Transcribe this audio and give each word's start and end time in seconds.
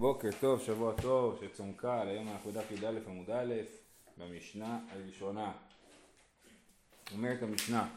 בוקר 0.00 0.28
טוב, 0.40 0.60
שבוע 0.60 0.92
טוב, 1.02 1.40
שצום 1.40 1.72
קל, 1.76 2.08
היום 2.08 2.28
אנחנו 2.28 2.50
בדף 2.50 2.70
י"א 2.70 2.86
עמוד 3.06 3.30
א', 3.30 3.54
במשנה 4.18 4.78
הראשונה. 4.92 5.52
אומרת 7.12 7.42
המשנה, 7.42 7.88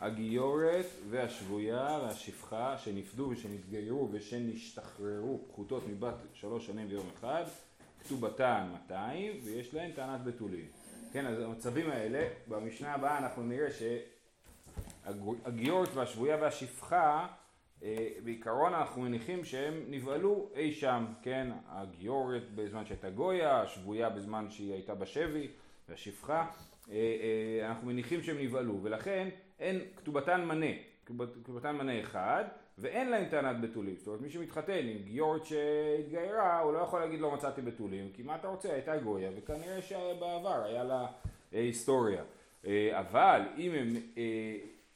הגיורת 0.00 0.86
והשבויה 1.10 1.98
והשפחה 2.02 2.78
שנפדו 2.78 3.28
ושנתגיירו 3.30 4.08
ושנשתחררו 4.12 5.40
פחותות 5.48 5.82
מבת 5.88 6.14
שלוש 6.34 6.66
שנים 6.66 6.86
ויום 6.88 7.06
אחד, 7.18 7.44
כתובתן 8.00 8.68
200 8.72 9.32
ויש 9.44 9.74
להן 9.74 9.92
טענת 9.92 10.24
בתולים. 10.24 10.66
כן, 11.12 11.26
אז 11.26 11.40
המצבים 11.40 11.90
האלה, 11.90 12.28
במשנה 12.48 12.94
הבאה 12.94 13.18
אנחנו 13.18 13.42
נראה 13.42 13.68
שהגיורת 15.04 15.88
והשבויה 15.94 16.36
והשפחה 16.40 17.26
בעיקרון 18.24 18.74
אנחנו 18.74 19.02
מניחים 19.02 19.44
שהם 19.44 19.74
נבהלו 19.88 20.48
אי 20.54 20.72
שם, 20.72 21.04
כן, 21.22 21.48
הגיורת 21.68 22.42
בזמן 22.54 22.86
שהייתה 22.86 23.10
גויה, 23.10 23.60
השבויה 23.60 24.10
בזמן 24.10 24.50
שהיא 24.50 24.72
הייתה 24.72 24.94
בשבי, 24.94 25.48
והשפחה, 25.88 26.46
אה, 26.90 26.94
אה, 26.94 27.68
אנחנו 27.68 27.86
מניחים 27.86 28.22
שהם 28.22 28.38
נבהלו, 28.38 28.78
ולכן 28.82 29.28
אין 29.60 29.80
כתובתן 29.96 30.44
מנה, 30.44 30.66
כתובתן 31.44 31.76
מנה 31.76 32.00
אחד, 32.00 32.44
ואין 32.78 33.10
להם 33.10 33.28
טענת 33.28 33.60
בתולים, 33.60 33.96
זאת 33.96 34.06
אומרת 34.06 34.20
מי 34.20 34.30
שמתחתן 34.30 34.86
עם 34.86 34.98
גיורת 35.04 35.44
שהתגיירה, 35.46 36.60
הוא 36.60 36.72
לא 36.72 36.78
יכול 36.78 37.00
להגיד 37.00 37.20
לא 37.20 37.34
מצאתי 37.34 37.62
בתולים, 37.62 38.10
כי 38.14 38.22
מה 38.22 38.36
אתה 38.36 38.48
רוצה, 38.48 38.72
הייתה 38.72 38.96
גויה, 38.96 39.30
וכנראה 39.36 39.82
שבעבר 39.82 40.64
היה 40.64 40.84
לה 40.84 41.06
היסטוריה, 41.52 42.22
אבל 42.92 43.40
אם, 43.56 43.72
הם, 43.72 43.88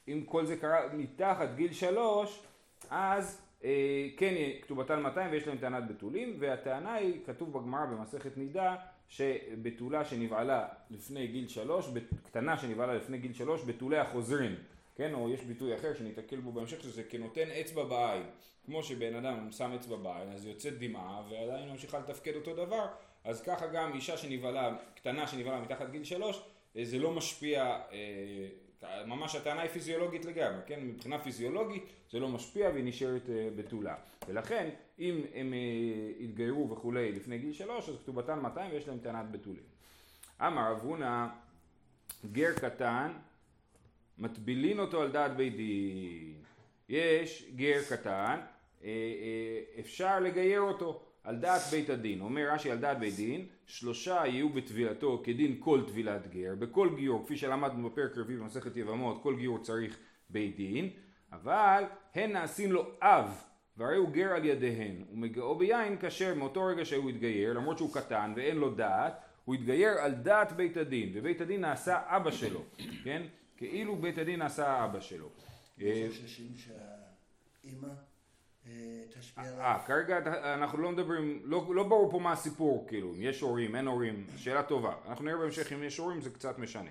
אם 0.07 0.23
כל 0.25 0.45
זה 0.45 0.57
קרה 0.57 0.79
מתחת 0.93 1.49
גיל 1.55 1.73
שלוש, 1.73 2.46
אז 2.89 3.41
אה, 3.63 4.07
כן 4.17 4.33
כתובתן 4.61 5.01
200 5.01 5.31
ויש 5.31 5.47
להם 5.47 5.57
טענת 5.57 5.87
בתולים 5.87 6.35
והטענה 6.39 6.93
היא, 6.93 7.19
כתוב 7.25 7.53
בגמרא 7.53 7.85
במסכת 7.85 8.37
נידה 8.37 8.75
שבתולה 9.09 10.05
שנבעלה 10.05 10.67
לפני 10.89 11.27
גיל 11.27 11.47
שלוש, 11.47 11.89
קטנה 12.23 12.57
שנבעלה 12.57 12.93
לפני 12.93 13.17
גיל 13.17 13.33
שלוש, 13.33 13.63
בתולי 13.63 13.97
החוזרים, 13.97 14.55
כן, 14.95 15.13
או 15.13 15.29
יש 15.29 15.43
ביטוי 15.43 15.75
אחר 15.75 15.93
שניתקל 15.93 16.39
בו 16.39 16.51
בהמשך 16.51 16.81
שזה 16.81 17.03
כנותן 17.03 17.47
אצבע 17.61 17.83
בעין, 17.83 18.23
כמו 18.65 18.83
שבן 18.83 19.15
אדם 19.15 19.51
שם 19.51 19.71
אצבע 19.71 19.95
בעין 19.95 20.31
אז 20.31 20.45
יוצאת 20.45 20.79
דמעה 20.79 21.21
ועדיין 21.29 21.69
ממשיכה 21.69 21.99
לתפקד 21.99 22.35
אותו 22.35 22.55
דבר, 22.55 22.85
אז 23.23 23.41
ככה 23.41 23.67
גם 23.67 23.93
אישה 23.93 24.17
שנבעלה, 24.17 24.75
קטנה 24.95 25.27
שנבעלה 25.27 25.61
מתחת 25.61 25.89
גיל 25.89 26.03
שלוש, 26.03 26.41
אה, 26.77 26.85
זה 26.85 26.99
לא 26.99 27.11
משפיע 27.11 27.63
אה, 27.91 28.47
ממש 28.83 29.35
הטענה 29.35 29.61
היא 29.61 29.69
פיזיולוגית 29.69 30.25
לגמרי, 30.25 30.61
כן? 30.65 30.79
מבחינה 30.83 31.19
פיזיולוגית 31.19 31.83
זה 32.11 32.19
לא 32.19 32.29
משפיע 32.29 32.69
והיא 32.69 32.83
נשארת 32.83 33.29
אה, 33.29 33.49
בתולה. 33.55 33.95
ולכן 34.27 34.69
אם 34.99 35.21
הם 35.33 35.53
אה, 35.53 36.23
התגיירו 36.23 36.69
וכולי 36.69 37.11
לפני 37.11 37.37
גיל 37.37 37.53
שלוש 37.53 37.89
אז 37.89 37.95
כתובתן 38.03 38.39
200 38.39 38.71
ויש 38.71 38.87
להם 38.87 38.99
טענת 38.99 39.31
בתולים. 39.31 39.63
אמר 40.41 40.71
רב 40.71 40.79
הונא 40.81 41.27
גר 42.31 42.53
קטן 42.53 43.11
מטבילין 44.17 44.79
אותו 44.79 45.01
על 45.01 45.11
דעת 45.11 45.35
בית 45.35 45.55
דין. 45.55 46.41
יש 46.89 47.51
גר 47.55 47.81
קטן 47.89 48.39
אה, 48.83 48.89
אפשר 49.79 50.19
לגייר 50.19 50.61
אותו 50.61 51.06
על 51.27 51.35
דעת 51.35 51.61
בית 51.71 51.89
הדין, 51.89 52.21
אומר 52.21 52.53
רש"י 52.53 52.71
על 52.71 52.77
דעת 52.77 52.99
בית 52.99 53.15
דין, 53.15 53.45
שלושה 53.65 54.23
יהיו 54.25 54.49
בטבילתו 54.49 55.21
כדין 55.23 55.55
כל 55.59 55.81
טבילת 55.87 56.27
גר, 56.27 56.55
בכל 56.59 56.89
גיור, 56.95 57.25
כפי 57.25 57.37
שלמדנו 57.37 57.89
בפרק 57.89 58.17
רביעי 58.17 58.39
במסכת 58.39 58.77
יבמות, 58.77 59.23
כל 59.23 59.35
גיור 59.35 59.63
צריך 59.63 59.97
בית 60.29 60.55
דין, 60.55 60.89
אבל 61.31 61.83
הן 62.15 62.31
נעשים 62.31 62.71
לו 62.71 62.91
אב, 63.01 63.43
והרי 63.77 63.97
הוא 63.97 64.09
גר 64.09 64.31
על 64.31 64.45
ידיהן, 64.45 65.03
ומגעו 65.11 65.55
ביין 65.55 65.97
כשר 65.99 66.35
מאותו 66.35 66.65
רגע 66.65 66.85
שהוא 66.85 67.09
התגייר, 67.09 67.53
למרות 67.53 67.77
שהוא 67.77 67.93
קטן 67.93 68.33
ואין 68.35 68.57
לו 68.57 68.75
דעת, 68.75 69.21
הוא 69.45 69.55
התגייר 69.55 69.91
על 69.91 70.11
דעת 70.11 70.51
בית 70.51 70.77
הדין, 70.77 71.11
ובית 71.13 71.41
הדין 71.41 71.61
נעשה 71.61 72.01
אבא 72.05 72.31
שלו, 72.31 72.63
כן? 73.03 73.21
כאילו 73.57 73.95
בית 73.95 74.17
הדין 74.17 74.39
נעשה 74.39 74.85
אבא 74.85 74.99
שלו. 74.99 75.29
יש 75.77 76.21
חוששים 76.21 76.47
שהאימא 76.57 77.87
תשפיע 79.19 79.43
עליו. 79.43 79.59
אה, 79.59 79.79
כרגע 79.85 80.17
אנחנו 80.53 80.77
לא 80.77 80.91
מדברים, 80.91 81.39
לא, 81.43 81.65
לא 81.75 81.83
ברור 81.83 82.11
פה 82.11 82.19
מה 82.19 82.31
הסיפור, 82.31 82.85
כאילו, 82.87 83.13
אם 83.13 83.21
יש 83.21 83.41
הורים, 83.41 83.75
אין 83.75 83.87
הורים, 83.87 84.25
שאלה 84.37 84.63
טובה. 84.63 84.93
אנחנו 85.07 85.25
נראה 85.25 85.37
בהמשך 85.37 85.73
אם 85.73 85.83
יש 85.83 85.97
הורים, 85.97 86.21
זה 86.21 86.29
קצת 86.29 86.59
משנה. 86.59 86.89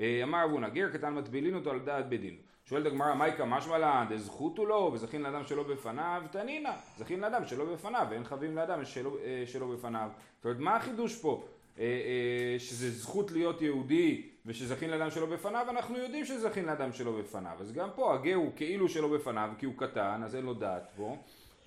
אה, 0.00 0.20
אמר 0.22 0.44
אבונה, 0.44 0.68
גר 0.68 0.90
קטן 0.92 1.14
מטבילין 1.14 1.54
אותו 1.54 1.70
על 1.70 1.78
דעת 1.78 2.08
בית 2.08 2.20
דין. 2.20 2.36
שואלת 2.64 2.86
הגמרא, 2.86 3.14
מייקה 3.14 3.44
משמע 3.44 3.78
לה, 3.78 4.06
דזכותו 4.10 4.66
לו, 4.66 4.90
וזכין 4.94 5.22
לאדם 5.22 5.44
שלא 5.44 5.62
בפניו, 5.62 6.22
תנינא. 6.30 6.70
זכין 6.98 7.20
לאדם 7.20 7.44
שלא 7.44 7.64
בפניו, 7.64 8.06
ואין 8.10 8.24
חבים 8.24 8.56
לאדם 8.56 8.84
שלא, 8.84 9.16
אה, 9.24 9.42
שלא 9.46 9.66
בפניו. 9.66 10.10
זאת 10.36 10.44
אומרת, 10.44 10.58
מה 10.58 10.76
החידוש 10.76 11.20
פה? 11.20 11.44
אה, 11.78 12.54
שזה 12.58 12.90
זכות 12.90 13.30
להיות 13.30 13.62
יהודי 13.62 14.28
ושזכין 14.46 14.90
לאדם 14.90 15.10
שלא 15.10 15.26
בפניו, 15.26 15.66
אנחנו 15.70 15.98
יודעים 15.98 16.24
שזכין 16.24 16.64
לאדם 16.64 16.92
שלא 16.92 17.20
בפניו. 17.20 17.56
אז 17.60 17.72
גם 17.72 17.88
פה 17.94 18.14
הגר 18.14 18.34
הוא 18.34 18.52
כאילו 18.56 18.88
שלא 18.88 19.08
בפניו, 19.08 19.50
כי 19.58 19.66
הוא 19.66 19.74
קטן, 19.76 20.20
אז 20.24 20.36
אין 20.36 20.44
לו 20.44 20.54
דעת 20.54 20.90
פה, 20.96 21.16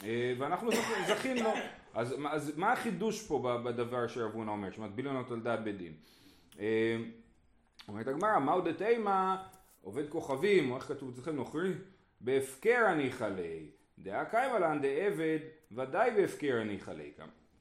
אה, 0.03 0.33
ואנחנו 0.37 0.71
זכין 1.07 1.43
לו. 1.43 1.49
אז, 1.93 2.15
אז 2.29 2.57
מה 2.57 2.71
החידוש 2.71 3.27
פה 3.27 3.59
בדבר 3.63 4.07
שרבונה 4.07 4.51
אומר, 4.51 4.71
שמטבילים 4.71 5.15
אותו 5.15 5.33
על 5.33 5.39
דעת 5.39 5.63
בית 5.63 5.77
דין? 5.77 5.93
אה, 6.59 6.97
אומרת 7.87 8.07
הגמרא, 8.07 8.39
מהו 8.39 8.61
דתימה 8.61 9.43
עובד 9.81 10.09
כוכבים, 10.09 10.71
או 10.71 10.75
איך 10.75 10.83
כתוב 10.83 11.09
אצלכם 11.13 11.35
נוכרי? 11.35 11.73
בהפקר 12.21 12.85
אני 12.91 13.11
חלי, 13.11 13.69
דעה 13.99 14.25
קיימה 14.25 14.59
לן 14.59 14.81
דעבד, 14.81 15.39
ודאי 15.71 16.11
בהפקר 16.11 16.57
אני 16.61 16.79
חלי, 16.79 17.11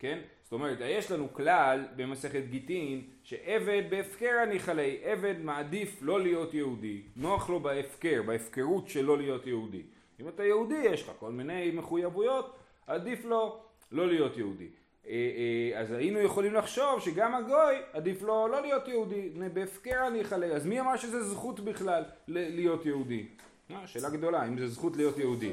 כן? 0.04 0.18
זאת 0.42 0.52
אומרת, 0.52 0.78
יש 0.80 1.10
לנו 1.10 1.32
כלל 1.32 1.84
במסכת 1.96 2.42
גיטין, 2.50 3.02
שעבד 3.22 3.82
בהפקר 3.90 4.30
הניחלי, 4.42 4.98
עבד 5.02 5.34
מעדיף 5.42 5.98
לא 6.02 6.20
להיות 6.20 6.54
יהודי, 6.54 7.02
נוח 7.16 7.50
לו 7.50 7.60
בהפקר, 7.60 8.22
בהפקרות 8.26 8.88
של 8.88 9.04
לא 9.04 9.18
להיות 9.18 9.46
יהודי. 9.46 9.82
אם 10.20 10.28
אתה 10.28 10.44
יהודי, 10.44 10.82
יש 10.84 11.02
לך 11.02 11.10
כל 11.18 11.32
מיני 11.32 11.70
מחויבויות, 11.70 12.56
עדיף 12.86 13.24
לו 13.24 13.60
לא 13.92 14.06
להיות 14.06 14.36
יהודי. 14.36 14.68
אה, 15.06 15.12
אה, 15.12 15.80
אז 15.80 15.92
היינו 15.92 16.18
יכולים 16.18 16.54
לחשוב 16.54 17.00
שגם 17.00 17.34
הגוי 17.34 17.76
עדיף 17.92 18.22
לו 18.22 18.48
לא 18.48 18.62
להיות 18.62 18.88
יהודי, 18.88 19.30
בהפקר 19.52 19.98
הניחלי, 19.98 20.52
אז 20.52 20.66
מי 20.66 20.80
אמר 20.80 20.96
שזה 20.96 21.22
זכות 21.22 21.60
בכלל 21.60 22.04
להיות 22.28 22.86
יהודי? 22.86 23.26
אה, 23.70 23.86
שאלה 23.86 24.10
גדולה, 24.10 24.48
אם 24.48 24.58
זה 24.58 24.68
זכות 24.68 24.96
להיות 24.96 25.18
יהודי. 25.18 25.52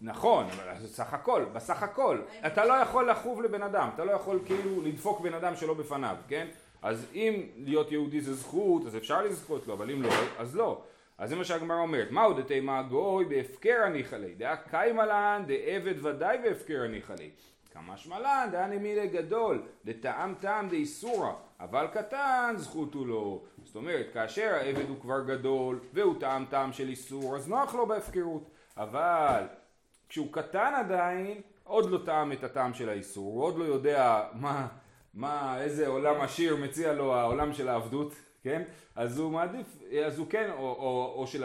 נכון, 0.00 0.46
אבל 0.46 0.72
בסך 0.84 1.14
הכל, 1.14 1.44
בסך 1.52 1.82
הכל, 1.82 2.20
אתה 2.46 2.64
לא 2.64 2.72
יכול 2.72 3.10
לחוב 3.10 3.42
לבן 3.42 3.62
אדם, 3.62 3.88
אתה 3.94 4.04
לא 4.04 4.12
יכול 4.12 4.40
כאילו 4.46 4.82
לדפוק 4.82 5.20
בן 5.20 5.34
אדם 5.34 5.56
שלא 5.56 5.74
בפניו, 5.74 6.16
כן? 6.28 6.46
אז 6.82 7.06
אם 7.14 7.42
להיות 7.56 7.92
יהודי 7.92 8.20
זה 8.20 8.34
זכות, 8.34 8.86
אז 8.86 8.96
אפשר 8.96 9.22
לזכות 9.22 9.66
לו, 9.66 9.74
אבל 9.74 9.90
אם 9.90 10.02
לא, 10.02 10.10
אז 10.38 10.56
לא. 10.56 10.82
אז 11.18 11.28
זה 11.28 11.36
מה 11.36 11.44
שהגמרא 11.44 11.78
אומרת, 11.80 12.10
מהו 12.10 12.32
דתימה 12.32 12.82
גוי 12.82 13.24
בהפקר 13.24 13.82
הניחלי, 13.86 14.34
דאה 14.34 14.56
קיימה 14.56 15.06
לן 15.06 15.42
דעבד 15.46 16.06
ודאי 16.06 16.38
בהפקר 16.38 16.82
הניחלי. 16.82 17.30
כמה 17.72 17.96
שמלן 17.96 18.48
דהני 18.52 18.78
מילי 18.78 19.08
גדול, 19.08 19.62
דטעם 19.84 20.34
טעם 20.40 20.68
דאיסורא, 20.68 21.32
אבל 21.60 21.86
קטן 21.92 22.54
זכות 22.56 22.94
הוא 22.94 23.06
לא. 23.06 23.42
זאת 23.64 23.76
אומרת, 23.76 24.06
כאשר 24.12 24.54
העבד 24.54 24.88
הוא 24.88 25.00
כבר 25.00 25.24
גדול 25.24 25.80
והוא 25.92 26.20
טעם 26.20 26.44
טעם 26.50 26.72
של 26.72 26.88
איסור, 26.88 27.36
אז 27.36 27.48
נוח 27.48 27.74
לו 27.74 27.86
בהפקרות. 27.86 28.50
אבל 28.76 29.44
כשהוא 30.08 30.32
קטן 30.32 30.72
עדיין, 30.76 31.40
עוד 31.64 31.90
לא 31.90 31.98
טעם 32.04 32.32
את 32.32 32.44
הטעם 32.44 32.74
של 32.74 32.88
האיסור, 32.88 33.34
הוא 33.34 33.42
עוד 33.42 33.58
לא 33.58 33.64
יודע 33.64 34.22
מה, 34.32 34.66
מה, 35.14 35.62
איזה 35.62 35.86
עולם 35.86 36.20
עשיר 36.20 36.56
מציע 36.56 36.92
לו 36.92 37.14
העולם 37.14 37.52
של 37.52 37.68
העבדות, 37.68 38.14
כן? 38.42 38.62
אז 38.96 39.18
הוא 39.18 39.32
מעדיף, 39.32 39.66
אז 40.06 40.18
הוא 40.18 40.26
כן, 40.30 40.50
או, 40.50 40.58
או, 40.58 41.14
או 41.16 41.26
של 41.26 41.44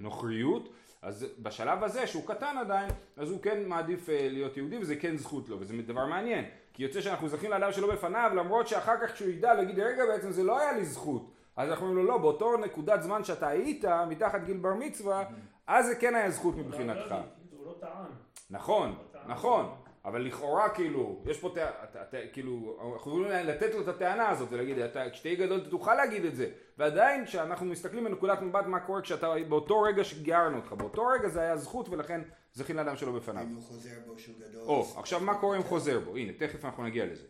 הנוכריות, 0.00 0.68
אז 1.02 1.26
בשלב 1.38 1.84
הזה 1.84 2.06
שהוא 2.06 2.26
קטן 2.26 2.56
עדיין, 2.60 2.90
אז 3.16 3.30
הוא 3.30 3.42
כן 3.42 3.68
מעדיף 3.68 4.08
אה, 4.08 4.28
להיות 4.30 4.56
יהודי 4.56 4.78
וזה 4.78 4.96
כן 4.96 5.16
זכות 5.16 5.48
לו, 5.48 5.60
וזה 5.60 5.82
דבר 5.82 6.06
מעניין, 6.06 6.44
כי 6.74 6.82
יוצא 6.82 7.00
שאנחנו 7.00 7.28
זכים 7.28 7.50
לאדם 7.50 7.72
שלא 7.72 7.92
בפניו, 7.92 8.30
למרות 8.34 8.68
שאחר 8.68 8.94
כך 9.02 9.12
כשהוא 9.12 9.28
ידע 9.28 9.54
להגיד, 9.54 9.78
רגע 9.78 10.06
בעצם 10.06 10.30
זה 10.30 10.42
לא 10.42 10.60
היה 10.60 10.72
לי 10.72 10.84
זכות, 10.84 11.30
אז 11.56 11.70
אנחנו 11.70 11.86
אומרים 11.86 12.06
לו 12.06 12.12
לא, 12.12 12.18
באותו 12.18 12.56
נקודת 12.56 13.02
זמן 13.02 13.24
שאתה 13.24 13.48
היית, 13.48 13.84
מתחת 14.08 14.44
גיל 14.44 14.56
בר 14.56 14.74
מצווה, 14.74 15.24
אז 15.70 15.86
זה 15.86 15.94
כן 15.94 16.14
היה 16.14 16.30
זכות 16.30 16.56
מבחינתך. 16.56 17.14
הוא 17.50 17.66
לא 17.66 17.74
טען. 17.80 18.10
נכון, 18.50 18.98
נכון. 19.26 19.74
אבל 20.04 20.22
לכאורה 20.22 20.68
כאילו, 20.68 21.22
יש 21.26 21.38
פה 21.38 21.54
טענה, 21.54 22.26
כאילו, 22.32 22.76
אנחנו 22.78 22.96
יכולים 22.96 23.30
לתת 23.30 23.74
לו 23.74 23.80
את 23.80 23.88
הטענה 23.88 24.28
הזאת 24.28 24.48
ולהגיד, 24.52 24.76
כשתהיה 25.12 25.34
גדול 25.34 25.60
תוכל 25.70 25.94
להגיד 25.94 26.24
את 26.24 26.36
זה, 26.36 26.50
ועדיין 26.78 27.26
כשאנחנו 27.26 27.66
מסתכלים 27.66 28.04
בנקודת 28.04 28.42
מבט 28.42 28.66
מה 28.66 28.80
קורה 28.80 29.00
כשאתה, 29.00 29.34
באותו 29.48 29.82
רגע 29.82 30.04
שגירנו 30.04 30.56
אותך, 30.56 30.72
באותו 30.72 31.06
רגע 31.06 31.28
זה 31.28 31.40
היה 31.40 31.56
זכות 31.56 31.88
ולכן 31.88 32.20
זכין 32.52 32.76
לאדם 32.76 32.96
שלא 32.96 33.12
בפניו. 33.12 33.42
אם 33.42 33.54
הוא 33.54 33.62
חוזר 33.62 33.90
בו 34.06 34.18
שהוא 34.18 34.34
גדול. 34.38 34.62
או, 34.62 34.86
עכשיו 34.96 35.20
מה 35.20 35.34
קורה 35.34 35.56
אם 35.56 35.62
חוזר 35.62 36.00
בו? 36.00 36.16
הנה, 36.16 36.32
תכף 36.32 36.64
אנחנו 36.64 36.84
נגיע 36.84 37.06
לזה. 37.06 37.26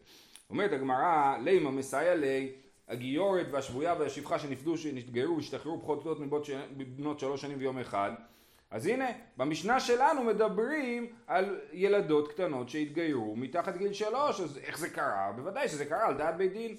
אומרת 0.50 0.72
הגמרא, 0.72 1.36
לימה 1.40 1.70
מסייע 1.70 2.14
לי 2.14 2.52
הגיורת 2.90 3.46
והשבויה 3.50 3.94
והשפחה 3.98 4.38
שנפדו, 4.38 4.78
שנתגיירו 4.78 5.36
והשתחררו 5.36 5.80
פחות 5.80 6.04
או 6.04 6.10
יותר 6.10 6.22
מבנות 6.76 7.18
שלוש 7.18 7.40
שנים 7.40 7.58
ויום 7.58 7.78
אחד, 7.78 8.12
אז 8.70 8.86
הנה, 8.86 9.06
במשנה 9.36 9.80
שלנו 9.80 10.22
מדברים 10.22 11.06
על 11.26 11.60
ילדות 11.72 12.28
קטנות 12.32 12.68
שהתגיירו 12.68 13.36
מתחת 13.36 13.76
גיל 13.76 13.92
שלוש, 13.92 14.40
אז 14.40 14.58
איך 14.58 14.78
זה 14.78 14.90
קרה? 14.90 15.32
בוודאי 15.36 15.68
שזה 15.68 15.84
קרה 15.84 16.06
על 16.06 16.14
דעת 16.14 16.36
בית 16.36 16.52
דין. 16.52 16.76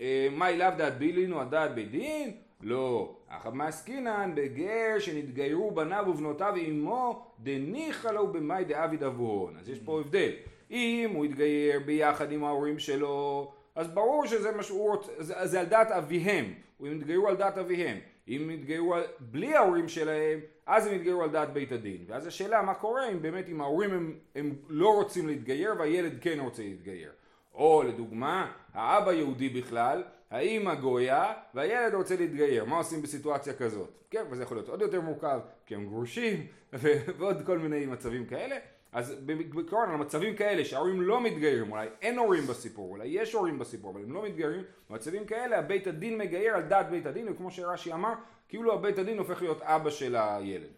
אה, 0.00 0.28
מה 0.30 0.48
אליו 0.48 0.72
דעת 0.78 0.98
בילין 0.98 1.32
או 1.32 1.40
על 1.40 1.48
דעת 1.48 1.74
בית 1.74 1.90
דין? 1.90 2.32
לא. 2.62 3.16
אחת 3.28 3.52
מעסקינן 3.52 4.32
בגר 4.34 4.98
שנתגיירו 4.98 5.70
בניו 5.70 6.04
ובנותיו 6.08 6.54
עמו 6.56 7.26
דניחא 7.40 8.08
לו 8.08 8.32
במאי 8.32 8.64
דאביד 8.64 9.02
אבוהון. 9.02 9.56
אז 9.60 9.68
יש 9.68 9.78
פה 9.78 10.00
הבדל. 10.00 10.30
אם 10.70 11.10
הוא 11.14 11.24
התגייר 11.24 11.80
ביחד 11.86 12.32
עם 12.32 12.44
ההורים 12.44 12.78
שלו, 12.78 13.52
אז 13.78 13.88
ברור 13.88 14.26
שזה 14.26 14.52
מה 14.52 14.62
שהוא 14.62 14.90
רוצה, 14.90 15.12
זה, 15.18 15.34
זה 15.46 15.60
על 15.60 15.66
דעת 15.66 15.90
אביהם. 15.90 16.54
אם 16.80 16.92
התגיירו 17.00 17.28
על 17.28 17.36
דעת 17.36 17.58
אביהם. 17.58 17.98
אם 18.28 18.50
התגיירו 18.50 18.94
בלי 19.20 19.54
ההורים 19.54 19.88
שלהם, 19.88 20.40
אז 20.66 20.86
הם 20.86 20.94
התגיירו 20.94 21.22
על 21.22 21.30
דעת 21.30 21.52
בית 21.52 21.72
הדין. 21.72 22.04
ואז 22.06 22.26
השאלה 22.26 22.62
מה 22.62 22.74
קורה 22.74 23.08
אם 23.08 23.22
באמת 23.22 23.48
אם 23.48 23.60
ההורים 23.60 23.92
הם, 23.92 24.18
הם 24.34 24.54
לא 24.68 24.94
רוצים 24.94 25.26
להתגייר 25.26 25.74
והילד 25.78 26.12
כן 26.20 26.38
רוצה 26.40 26.62
להתגייר. 26.62 27.10
או 27.54 27.82
לדוגמה, 27.82 28.52
האבא 28.74 29.12
יהודי 29.12 29.48
בכלל, 29.48 30.02
האמא 30.30 30.74
גויה 30.74 31.32
והילד 31.54 31.94
רוצה 31.94 32.16
להתגייר. 32.16 32.64
מה 32.64 32.76
עושים 32.76 33.02
בסיטואציה 33.02 33.54
כזאת? 33.54 33.90
כן, 34.10 34.24
וזה 34.30 34.42
יכול 34.42 34.56
להיות 34.56 34.68
עוד 34.68 34.80
יותר 34.80 35.00
מורכב, 35.00 35.40
כי 35.66 35.74
הם 35.74 35.86
גרושים 35.86 36.46
ועוד 37.18 37.42
כל 37.46 37.58
מיני 37.58 37.86
מצבים 37.86 38.26
כאלה. 38.26 38.56
אז 38.92 39.14
בעיקרון 39.20 39.90
על 39.90 39.96
מצבים 39.96 40.36
כאלה 40.36 40.64
שההורים 40.64 41.02
לא 41.02 41.20
מתגיירים, 41.20 41.72
אולי 41.72 41.88
אין 42.02 42.18
הורים 42.18 42.46
בסיפור, 42.46 42.90
אולי 42.90 43.06
יש 43.06 43.32
הורים 43.32 43.58
בסיפור, 43.58 43.90
אבל 43.90 44.02
הם 44.02 44.12
לא 44.12 44.22
מתגיירים, 44.22 44.62
במצבים 44.90 45.24
כאלה 45.24 45.58
הבית 45.58 45.86
הדין 45.86 46.18
מגייר 46.18 46.54
על 46.54 46.62
דעת 46.62 46.90
בית 46.90 47.06
הדין, 47.06 47.28
וכמו 47.28 47.50
שרש"י 47.50 47.92
אמר, 47.92 48.12
כאילו 48.48 48.74
הבית 48.74 48.98
הדין 48.98 49.18
הופך 49.18 49.42
להיות 49.42 49.62
אבא 49.62 49.90
של 49.90 50.16
הילד. 50.16 50.68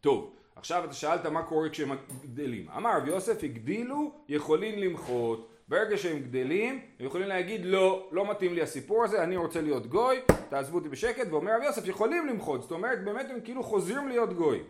טוב, 0.00 0.36
עכשיו 0.56 0.84
אתה 0.84 0.92
שאלת 0.92 1.26
מה 1.26 1.42
קורה 1.42 1.68
כשהם 1.68 1.90
גדלים. 2.22 2.68
אמר 2.76 2.96
רב 2.96 3.08
יוסף, 3.08 3.44
הגדילו, 3.44 4.12
יכולים 4.28 4.78
למחות. 4.78 5.48
ברגע 5.68 5.96
שהם 5.96 6.18
גדלים, 6.18 6.80
הם 7.00 7.06
יכולים 7.06 7.28
להגיד 7.28 7.60
לא, 7.64 8.08
לא 8.12 8.30
מתאים 8.30 8.54
לי 8.54 8.62
הסיפור 8.62 9.04
הזה, 9.04 9.22
אני 9.22 9.36
רוצה 9.36 9.60
להיות 9.60 9.86
גוי, 9.86 10.20
תעזבו 10.48 10.78
אותי 10.78 10.88
בשקט, 10.88 11.26
ואומר 11.30 11.56
רב 11.56 11.62
יוסף, 11.62 11.88
יכולים 11.88 12.26
למחות. 12.26 12.62
זאת 12.62 12.70
אומרת, 12.70 13.04
באמת 13.04 13.26
הם 13.30 13.40
כאילו 13.40 13.62
חוזרים 13.62 14.08
להיות 14.08 14.32
גוי. 14.32 14.62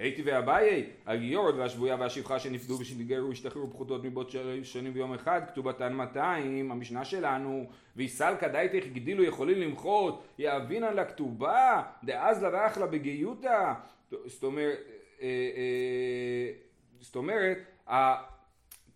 הייתי 0.00 0.22
ואביי, 0.24 0.86
הגיורת 1.06 1.54
והשבויה 1.54 1.96
והשפחה 2.00 2.38
שנפדו 2.38 2.78
ושנתגרו 2.80 3.28
והשתחררו 3.28 3.70
פחותות 3.70 4.04
מבות 4.04 4.30
שנים 4.62 4.92
ויום 4.94 5.14
אחד, 5.14 5.40
כתובתן 5.48 5.92
200, 5.92 6.72
המשנה 6.72 7.04
שלנו, 7.04 7.66
ויסל 7.96 8.34
כדאיתך 8.40 8.86
הגדילו 8.86 9.24
יכולים 9.24 9.60
למחות, 9.60 10.24
יאבינן 10.38 10.94
לכתובה, 10.94 11.82
דאז 12.04 12.42
לה 12.42 12.50
ואחלה 12.52 12.86
בגיותה, 12.86 13.74
זאת 14.26 14.44
אומרת, 14.44 14.78
אה, 15.22 15.28
אה, 17.88 18.16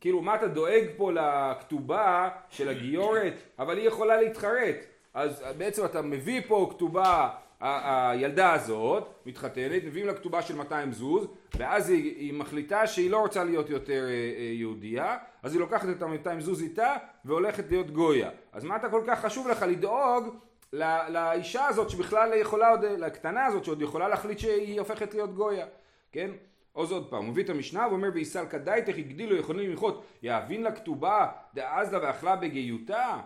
כאילו 0.01 0.23
מה 0.23 0.35
אתה 0.35 0.49
דואג 0.49 0.85
פה 0.97 1.13
לכתובה 1.13 2.29
של 2.51 2.69
הגיורת, 2.69 3.35
אבל 3.59 3.79
היא 3.79 3.89
יכולה 3.89 4.23
להתחרט, 4.23 4.77
אז 5.15 5.45
בעצם 5.59 5.85
אתה 5.85 6.03
מביא 6.03 6.41
פה 6.47 6.69
כתובה 6.71 7.31
הילדה 7.65 8.53
הזאת 8.53 9.09
מתחתנת, 9.27 9.85
מביאים 9.85 10.07
לה 10.07 10.15
כתובה 10.15 10.43
של 10.43 10.57
200 10.57 10.93
זוז, 10.93 11.27
ואז 11.57 11.91
היא, 11.91 12.17
היא 12.17 12.35
מחליטה 12.35 12.87
שהיא 12.87 13.11
לא 13.11 13.19
רוצה 13.19 13.45
להיות 13.45 13.71
יותר 13.71 14.05
אה, 14.05 14.09
אה, 14.09 14.43
יהודייה, 14.53 15.17
אז 15.43 15.53
היא 15.53 15.61
לוקחת 15.61 15.89
את 15.89 16.03
ה-200 16.03 16.41
זוז 16.41 16.63
איתה 16.63 16.95
והולכת 17.25 17.71
להיות 17.71 17.91
גויה. 17.91 18.31
אז 18.53 18.65
מה 18.65 18.77
אתה 18.77 18.89
כל 18.89 19.03
כך 19.07 19.21
חשוב 19.21 19.49
לך 19.49 19.65
לדאוג 19.69 20.37
לא, 20.73 21.09
לאישה 21.09 21.67
הזאת 21.67 21.91
שבכלל 21.91 22.31
יכולה 22.35 22.69
עוד, 22.69 22.85
לקטנה 22.85 23.47
הזאת 23.47 23.65
שעוד 23.65 23.83
יכולה 23.83 24.09
להחליט 24.09 24.39
שהיא 24.39 24.81
הופכת 24.81 25.15
להיות 25.15 25.35
גויה, 25.35 25.67
כן? 26.13 26.31
עוז 26.73 26.93
עוד 26.93 27.11
פעם, 27.11 27.25
הוא 27.25 27.31
מביא 27.33 27.45
את 27.45 27.51
המשנה 27.51 27.89
ואומר 27.89 28.09
ויסל 28.15 28.47
כדאיתך 28.51 28.99
הגדילו 28.99 29.37
יכולים 29.37 29.71
למחות 29.71 30.05
יאבין 30.23 30.63
לה 30.63 30.73
כתובה 30.73 31.27
דאז 31.55 31.93
לה 31.93 31.99
ואכלה 32.03 32.37
בגיותה 32.37 33.21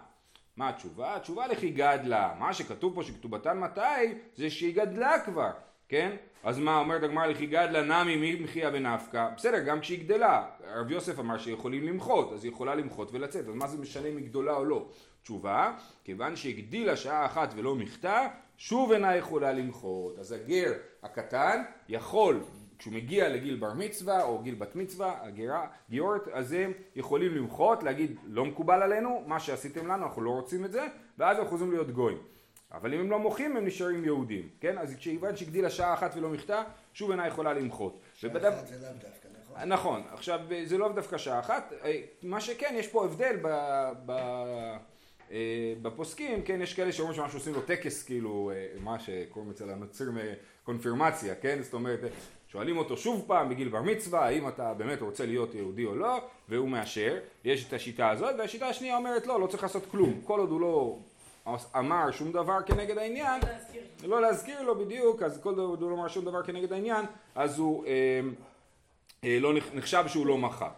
מה 0.58 0.68
התשובה? 0.68 1.16
התשובה 1.16 1.46
לכי 1.46 1.70
גדלה. 1.70 2.34
מה 2.38 2.54
שכתוב 2.54 2.94
פה 2.94 3.02
שכתובתן 3.02 3.58
מתי 3.58 4.14
זה 4.36 4.50
שהיא 4.50 4.76
גדלה 4.76 5.20
כבר, 5.24 5.50
כן? 5.88 6.16
אז 6.44 6.58
מה 6.58 6.78
אומרת 6.78 7.02
הגמרא 7.02 7.26
לכי 7.26 7.46
גדלה 7.46 7.82
נמי 7.82 8.16
מי 8.16 8.40
מחיה 8.40 8.70
ונפקא? 8.72 9.28
בסדר, 9.36 9.58
גם 9.58 9.80
כשהיא 9.80 10.04
גדלה. 10.04 10.46
רב 10.74 10.90
יוסף 10.90 11.18
אמר 11.18 11.38
שיכולים 11.38 11.82
למחות, 11.88 12.32
אז 12.32 12.44
היא 12.44 12.52
יכולה 12.52 12.74
למחות 12.74 13.12
ולצאת, 13.12 13.48
אז 13.48 13.54
מה 13.54 13.66
זה 13.66 13.78
משנה 13.78 14.08
אם 14.08 14.16
היא 14.16 14.26
גדולה 14.26 14.52
או 14.52 14.64
לא? 14.64 14.86
תשובה, 15.22 15.72
כיוון 16.04 16.36
שהגדילה 16.36 16.96
שעה 16.96 17.26
אחת 17.26 17.54
ולא 17.56 17.74
מחתה, 17.74 18.28
שוב 18.56 18.92
אינה 18.92 19.16
יכולה 19.16 19.52
למחות. 19.52 20.18
אז 20.18 20.32
הגר 20.32 20.72
הקטן 21.02 21.62
יכול 21.88 22.40
כשהוא 22.78 22.94
מגיע 22.94 23.28
לגיל 23.28 23.56
בר 23.56 23.72
מצווה 23.72 24.24
או 24.24 24.38
גיל 24.38 24.54
בת 24.54 24.76
מצווה, 24.76 25.18
הגירה, 25.22 25.66
גיורת, 25.90 26.28
אז 26.28 26.52
הם 26.52 26.72
יכולים 26.96 27.34
למחות, 27.34 27.82
להגיד 27.82 28.16
לא 28.26 28.44
מקובל 28.44 28.82
עלינו, 28.82 29.22
מה 29.26 29.40
שעשיתם 29.40 29.86
לנו, 29.86 30.04
אנחנו 30.04 30.22
לא 30.22 30.30
רוצים 30.30 30.64
את 30.64 30.72
זה, 30.72 30.86
ואז 31.18 31.38
הם 31.38 31.46
חוזרים 31.46 31.70
להיות 31.70 31.90
גויים. 31.90 32.18
אבל 32.72 32.94
אם 32.94 33.00
הם 33.00 33.10
לא 33.10 33.18
מוחים 33.18 33.56
הם 33.56 33.66
נשארים 33.66 34.04
יהודים, 34.04 34.48
כן? 34.60 34.78
אז 34.78 34.94
כשהבנת 34.96 35.38
שהגדילה 35.38 35.70
שעה 35.70 35.94
אחת 35.94 36.16
ולא 36.16 36.28
מחתה, 36.28 36.62
שוב 36.94 37.10
אינה 37.10 37.26
יכולה 37.26 37.52
למחות. 37.52 38.00
שעה 38.14 38.30
ובדף... 38.30 38.54
אחת 38.54 38.66
זה 38.66 38.86
לאו 38.86 38.92
דווקא, 38.92 39.28
נכון? 39.42 39.68
נכון, 39.68 40.02
עכשיו 40.12 40.40
זה 40.64 40.78
לא 40.78 40.92
דווקא 40.92 41.18
שעה 41.18 41.40
אחת, 41.40 41.72
אה, 41.84 42.00
מה 42.22 42.40
שכן, 42.40 42.74
יש 42.78 42.88
פה 42.88 43.04
הבדל 43.04 43.36
ב... 43.42 43.48
ב... 44.06 44.12
אה, 45.30 45.74
בפוסקים, 45.82 46.42
כן, 46.42 46.62
יש 46.62 46.74
כאלה 46.74 46.92
שאומרים 46.92 47.16
שממש 47.16 47.34
עושים 47.34 47.54
לו 47.54 47.60
טקס, 47.60 48.02
כאילו, 48.02 48.50
אה, 48.54 48.66
מה 48.80 48.98
שקוראים 48.98 49.50
אצל 49.50 49.70
הנוצרים 49.70 50.18
קונפירמציה, 50.64 51.34
כן? 51.34 51.62
זאת 51.62 51.74
אומרת, 51.74 52.00
שואלים 52.52 52.78
אותו 52.78 52.96
שוב 52.96 53.24
פעם 53.26 53.48
בגיל 53.48 53.68
בר 53.68 53.82
מצווה, 53.82 54.26
האם 54.26 54.48
אתה 54.48 54.74
באמת 54.74 55.02
רוצה 55.02 55.26
להיות 55.26 55.54
יהודי 55.54 55.84
או 55.84 55.94
לא, 55.94 56.20
והוא 56.48 56.68
מאשר. 56.68 57.18
יש 57.44 57.68
את 57.68 57.72
השיטה 57.72 58.10
הזאת, 58.10 58.34
והשיטה 58.38 58.66
השנייה 58.66 58.96
אומרת 58.96 59.26
לא, 59.26 59.40
לא 59.40 59.46
צריך 59.46 59.62
לעשות 59.62 59.82
כלום. 59.90 60.20
כל 60.24 60.40
עוד 60.40 60.50
הוא 60.50 60.60
לא 60.60 60.96
אמר 61.76 62.10
שום 62.10 62.32
דבר 62.32 62.62
כנגד 62.66 62.98
העניין, 62.98 63.40
לא 64.04 64.22
להזכיר 64.22 64.62
לו 64.62 64.78
בדיוק, 64.78 65.22
אז 65.22 65.40
כל 65.42 65.58
עוד 65.58 65.82
הוא 65.82 65.90
לא 65.90 65.96
אמר 65.96 66.08
שום 66.08 66.24
דבר 66.24 66.42
כנגד 66.42 66.72
העניין, 66.72 67.04
אז 67.34 67.58
הוא 67.58 67.86
אה, 67.86 68.20
אה, 69.24 69.38
לא 69.40 69.52
נחשב 69.74 70.04
שהוא 70.06 70.26
לא 70.26 70.38
מחה. 70.38 70.70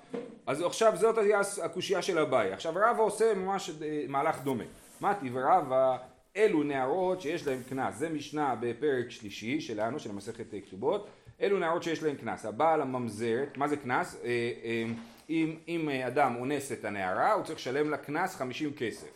אז 0.47 0.63
עכשיו 0.63 0.93
זאת 0.97 1.17
הקושייה 1.63 2.03
של 2.03 2.19
אביי. 2.19 2.53
עכשיו 2.53 2.73
רבא 2.77 3.03
עושה 3.03 3.35
ממש 3.35 3.71
אה, 3.83 4.05
מהלך 4.09 4.43
דומה. 4.43 4.65
מתי 5.01 5.31
ורבא 5.33 5.97
אלו 6.37 6.63
נערות 6.63 7.21
שיש 7.21 7.47
להם 7.47 7.63
קנס, 7.69 7.95
זה 7.97 8.09
משנה 8.09 8.55
בפרק 8.61 9.11
שלישי 9.11 9.61
שלנו, 9.61 9.99
של 9.99 10.11
המסכת 10.11 10.47
כתובות, 10.67 11.09
אלו 11.41 11.59
נערות 11.59 11.83
שיש 11.83 12.03
להן 12.03 12.17
קנס. 12.17 12.47
הבעל 12.47 12.83
הממזרת, 12.83 13.57
מה 13.57 13.69
זה 13.69 13.77
קנס? 13.77 14.21
אה, 14.25 14.29
אה, 14.65 14.85
אם, 15.31 15.57
אם 15.69 15.89
אדם 15.89 16.37
אונס 16.37 16.73
את 16.73 16.85
הנערה, 16.85 17.33
הוא 17.33 17.45
צריך 17.45 17.59
לשלם 17.59 17.91
לה 17.91 17.97
קנס 17.97 18.37
50 18.37 18.73
כסף. 18.73 19.09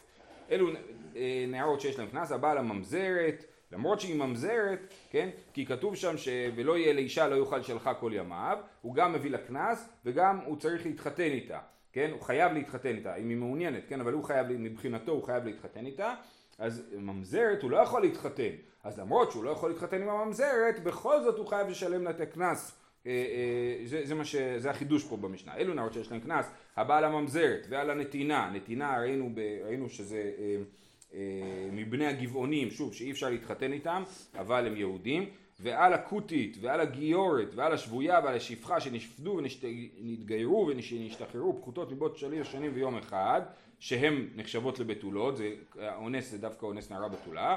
אלו 0.51 0.69
אה, 1.17 1.45
נערות 1.49 1.81
שיש 1.81 1.99
להן 1.99 2.09
קנס, 2.09 2.33
הבעל 2.33 2.59
הממזרת, 2.59 3.45
למרות 3.73 4.01
שהיא 4.01 4.17
ממזרת, 4.17 4.95
כן? 5.11 5.29
כי 5.53 5.67
כתוב 5.67 5.97
שם 5.97 6.17
ש"ולא 6.17 6.77
יהיה 6.77 6.93
לאישה 6.93 7.29
לא 7.29 7.35
יוכל 7.35 7.63
שלחה 7.63 7.95
כל 7.95 8.13
ימיו", 8.15 8.59
הוא 8.83 8.95
גם 8.95 9.13
מביא 9.13 9.31
לה 9.31 9.39
קנס 9.39 9.89
וגם 10.05 10.41
הוא 10.45 10.57
צריך 10.57 10.87
להתחתן 10.87 11.23
איתה, 11.23 11.59
כן? 11.93 12.11
הוא 12.13 12.21
חייב 12.21 12.53
להתחתן 12.53 12.97
איתה, 12.97 13.17
אם 13.17 13.29
היא 13.29 13.37
מעוניינת, 13.37 13.83
כן? 13.89 14.01
אבל 14.01 14.13
הוא 14.13 14.25
חייב, 14.25 14.47
מבחינתו 14.51 15.13
הוא 15.13 15.25
חייב 15.25 15.45
להתחתן 15.45 15.87
איתה, 15.87 16.15
אז 16.59 16.83
ממזרת 16.93 17.63
הוא 17.63 17.71
לא 17.71 17.77
יכול 17.77 18.03
להתחתן. 18.03 18.51
אז 18.85 18.99
למרות 18.99 19.31
שהוא 19.31 19.45
לא 19.45 19.51
יכול 19.51 19.71
להתחתן 19.71 20.03
עם 20.03 20.09
הממזרת, 20.09 20.83
בכל 20.83 21.23
זאת 21.23 21.39
הוא 21.39 21.47
חייב 21.47 21.69
לשלם 21.69 22.05
לה 22.05 22.11
את 22.11 22.21
הקנס. 22.21 22.79
אה, 23.07 23.13
אה, 23.13 23.87
זה, 23.87 24.01
זה, 24.05 24.25
ש... 24.25 24.37
זה 24.37 24.71
החידוש 24.71 25.05
פה 25.05 25.17
במשנה. 25.17 25.57
אלו 25.57 25.75
נערות 25.75 25.93
שיש 25.93 26.11
להם 26.11 26.21
קנס, 26.21 26.51
הבעל 26.77 27.05
הממזרת 27.05 27.67
ועל 27.69 27.91
הנתינה, 27.91 28.51
נתינה 28.55 28.99
ראינו, 29.01 29.31
ב... 29.35 29.41
ראינו 29.65 29.89
שזה 29.89 30.31
אה, 31.15 31.19
מבני 31.73 32.07
הגבעונים, 32.07 32.71
שוב 32.71 32.95
שאי 32.95 33.11
אפשר 33.11 33.31
להתחתן 33.31 33.73
איתם, 33.73 34.03
אבל 34.39 34.67
הם 34.67 34.77
יהודים, 34.77 35.31
ועל 35.61 35.93
הכותית 35.93 36.57
ועל 36.61 36.81
הגיורת 36.81 37.55
ועל 37.55 37.73
השבויה 37.73 38.21
ועל 38.25 38.37
השפחה 38.37 38.81
שנשפדו 38.81 39.39
ונתגיירו 39.39 40.67
ונשתחררו 40.69 41.61
פחותות 41.61 41.89
ליבות 41.89 42.17
שליש 42.17 42.53
שנים 42.53 42.71
ויום 42.75 42.97
אחד, 42.97 43.43
שהן 43.79 44.29
נחשבות 44.37 44.79
לבתולות, 44.79 45.37
זה, 45.37 45.51
האונס 45.81 46.31
זה 46.31 46.39
דווקא 46.39 46.67
אונס 46.67 46.91
נערה 46.91 47.09
בתולה, 47.09 47.57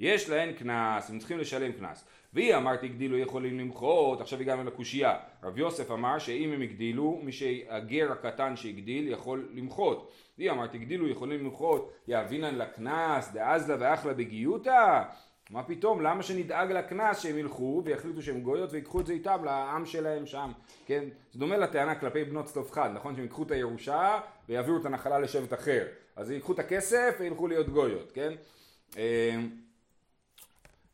יש 0.00 0.28
להן 0.28 0.52
קנס, 0.52 1.10
הם 1.10 1.18
צריכים 1.18 1.38
לשלם 1.38 1.72
קנס. 1.72 2.04
והיא 2.32 2.56
אמרת 2.56 2.82
הגדילו 2.82 3.18
יכולים 3.18 3.58
למחות, 3.58 4.20
עכשיו 4.20 4.40
הגענו 4.40 4.64
לקושייה. 4.64 5.16
רב 5.42 5.58
יוסף 5.58 5.90
אמר 5.90 6.18
שאם 6.18 6.52
הם 6.52 6.62
הגדילו, 6.62 7.20
מי 7.22 7.32
שהגר 7.32 8.12
הקטן 8.12 8.56
שהגדיל 8.56 9.08
יכול 9.08 9.48
למחות. 9.54 10.12
והיא 10.38 10.50
אמרת 10.50 10.74
הגדילו 10.74 11.08
יכולים 11.08 11.44
למחות, 11.44 11.92
יאבינן 12.08 12.54
לקנס, 12.54 13.32
דאז 13.32 13.70
לה 13.70 13.76
ואחלה 13.80 14.14
בגיותה. 14.14 15.02
מה 15.50 15.62
פתאום, 15.62 16.00
למה 16.02 16.22
שנדאג 16.22 16.72
לקנס 16.72 17.18
שהם 17.20 17.38
ילכו 17.38 17.82
ויחליטו 17.84 18.22
שהם 18.22 18.40
גויות 18.40 18.72
ויקחו 18.72 19.00
את 19.00 19.06
זה 19.06 19.12
איתם 19.12 19.44
לעם 19.44 19.86
שלהם 19.86 20.26
שם, 20.26 20.52
כן? 20.86 21.04
זה 21.32 21.38
דומה 21.38 21.56
לטענה 21.56 21.94
כלפי 21.94 22.24
בנות 22.24 22.44
צלופחד, 22.44 22.90
נכון? 22.94 23.14
שהם 23.14 23.24
ייקחו 23.24 23.42
את 23.42 23.50
הירושה 23.50 24.20
ויעבירו 24.48 24.76
את 24.76 24.84
הנחלה 24.84 25.18
לשבט 25.18 25.52
אחר. 25.52 25.86
אז 26.16 26.30
ייקחו 26.30 26.52
את 26.52 26.58
הכסף 26.58 27.16
וילכו 27.20 27.48
להיות 27.48 27.68
גויות, 27.68 28.12
כן? 28.12 28.32
אה, 28.96 29.36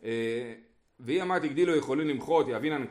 אה, 0.05 0.55
והיא 1.01 1.23
אמרת 1.23 1.45
הגדילו 1.45 1.77
יכולים 1.77 2.09
למחות 2.09 2.49
יאבינן 2.49 2.85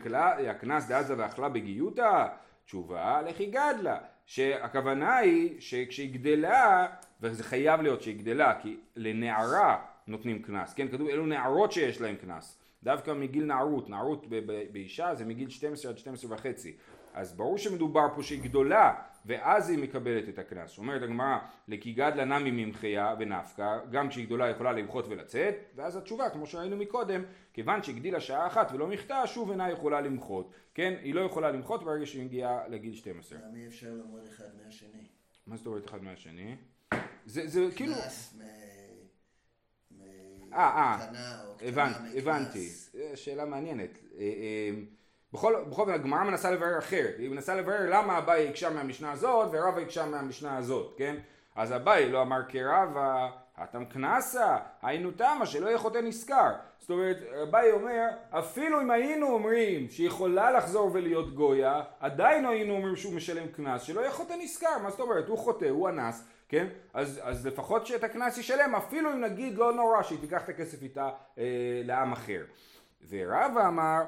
הקנס 0.50 0.88
דעזה 0.88 1.14
ואכלה 1.18 1.50
בגיותה? 1.50 2.28
תשובה 2.66 3.22
לכי 3.22 3.46
גדלה 3.46 3.98
שהכוונה 4.26 5.18
היא 5.18 5.62
שכשהיא 5.62 6.14
גדלה 6.14 6.88
וזה 7.22 7.44
חייב 7.44 7.82
להיות 7.82 8.02
שהיא 8.02 8.20
גדלה 8.20 8.60
כי 8.62 8.78
לנערה 8.96 9.86
נותנים 10.08 10.42
קנס 10.42 10.74
כן? 10.74 10.88
כתוב 10.88 11.08
אלו 11.08 11.26
נערות 11.26 11.72
שיש 11.72 12.02
להם 12.02 12.16
קנס. 12.16 12.58
דווקא 12.84 13.12
מגיל 13.12 13.46
נערות 13.46 13.90
נערות 13.90 14.26
באישה 14.72 15.16
זה 15.16 15.26
מגיל 15.26 15.50
12 15.50 15.92
עד 15.92 15.98
12 15.98 16.34
וחצי. 16.34 16.76
אז 17.14 17.34
ברור 17.34 17.58
שמדובר 17.58 18.08
פה 18.16 18.24
שהיא 18.24 18.42
גדולה 18.44 18.94
ואז 19.26 19.70
היא 19.70 19.80
מקבלת 19.80 20.30
את 20.30 20.40
הקנס. 20.40 20.78
אומרת 20.78 21.02
הגמרא, 21.02 21.38
לכי 21.68 21.94
גדלה 21.94 22.26
נמי 22.26 22.66
ממחיה 22.66 23.16
ונפקא, 23.20 23.80
גם 23.92 24.10
כשהיא 24.10 24.26
גדולה 24.26 24.50
יכולה 24.50 24.72
למחות 24.72 25.08
ולצאת, 25.08 25.56
ואז 25.76 25.96
התשובה, 25.96 26.30
כמו 26.30 26.48
שראינו 26.48 26.78
מקודם, 26.78 27.24
כיוון 27.54 27.84
שהגדילה 27.84 28.20
שעה 28.20 28.48
אחת 28.48 28.72
ולא 28.72 28.88
מחתה, 28.88 29.28
שוב 29.28 29.52
אינה 29.52 29.72
יכולה 29.72 30.02
למחות. 30.02 30.52
כן, 30.74 30.94
היא 31.02 31.16
לא 31.16 31.22
יכולה 31.22 31.52
למחות 31.52 31.84
ברגע 31.84 32.06
שהיא 32.06 32.26
מגיעה 32.26 32.68
לגיל 32.68 32.96
12. 32.96 33.40
למה 33.40 33.58
אי 33.58 33.68
אפשר 33.68 33.90
ללמוד 33.94 34.22
אחד 34.30 34.46
מהשני? 34.66 35.08
מה 35.48 35.58
זאת 35.58 35.66
אומרת 35.66 35.86
אחד 35.86 36.04
מהשני? 36.04 36.56
זה, 37.26 37.48
זה 37.48 37.68
כאילו... 37.76 37.94
קנס 37.94 38.42
אה, 40.54 40.98
אה, 41.16 41.48
הבנתי, 41.62 42.20
הבנתי. 42.20 42.70
שאלה 43.16 43.46
מעניינת. 43.46 44.00
בכל 45.34 45.56
אופן 45.56 45.92
הגמרא 45.92 46.24
מנסה 46.24 46.52
לברר 46.52 46.80
אחרת, 46.80 47.16
היא 47.18 47.30
מנסה 47.30 47.56
לברר 47.56 47.90
למה 47.90 48.18
אביי 48.18 48.50
הקשה 48.50 48.70
מהמשנה 48.70 49.12
הזאת 49.12 49.50
ורבא 49.52 49.82
הקשה 49.82 50.06
מהמשנה 50.06 50.58
הזאת, 50.58 50.94
כן? 50.98 51.16
אז 51.56 51.74
אביי 51.74 52.12
לא 52.12 52.22
אמר 52.22 52.42
כרבא, 52.50 53.30
הטם 53.58 53.86
קנסה, 53.86 54.58
היינו 54.82 55.12
תמה 55.12 55.46
שלא 55.46 55.68
יהיה 55.68 55.78
חוטא 55.78 55.98
נשכר. 55.98 56.52
זאת 56.80 56.90
אומרת, 56.90 57.18
אביי 57.44 57.72
אומר, 57.72 58.08
אפילו 58.30 58.82
אם 58.82 58.92
היינו 58.92 59.28
אומרים 59.28 59.90
שיכולה 59.90 60.52
לחזור 60.52 60.90
ולהיות 60.94 61.36
גויה, 61.36 61.82
עדיין 62.00 62.46
היינו 62.46 62.76
אומרים 62.76 62.96
שהוא 62.96 63.14
משלם 63.14 63.48
קנס, 63.48 63.82
שלא 63.82 64.02
יהיה 64.02 64.12
חוטא 64.12 64.34
נשכר. 64.40 64.78
מה 64.84 64.90
זאת 64.90 65.00
אומרת? 65.00 65.28
הוא 65.28 65.38
חוטא, 65.38 65.66
הוא 65.66 65.90
אנס, 65.90 66.28
כן? 66.50 66.68
אז, 66.94 67.20
אז 67.24 67.48
לפחות 67.48 67.86
שאת 67.86 68.04
הקנס 68.04 68.38
ישלם, 68.38 68.76
אפילו 68.76 69.12
אם 69.12 69.22
נגיד 69.22 69.58
לא 69.58 69.74
נורא 69.74 70.04
שהיא 70.04 70.20
תיקח 70.20 70.44
את 70.44 70.50
הכסף 70.50 70.84
איתה 70.84 71.10
אה, 71.38 71.44
לעם 71.86 72.12
אחר. 72.12 72.44
ורבא 73.10 73.68
אמר, 73.68 74.02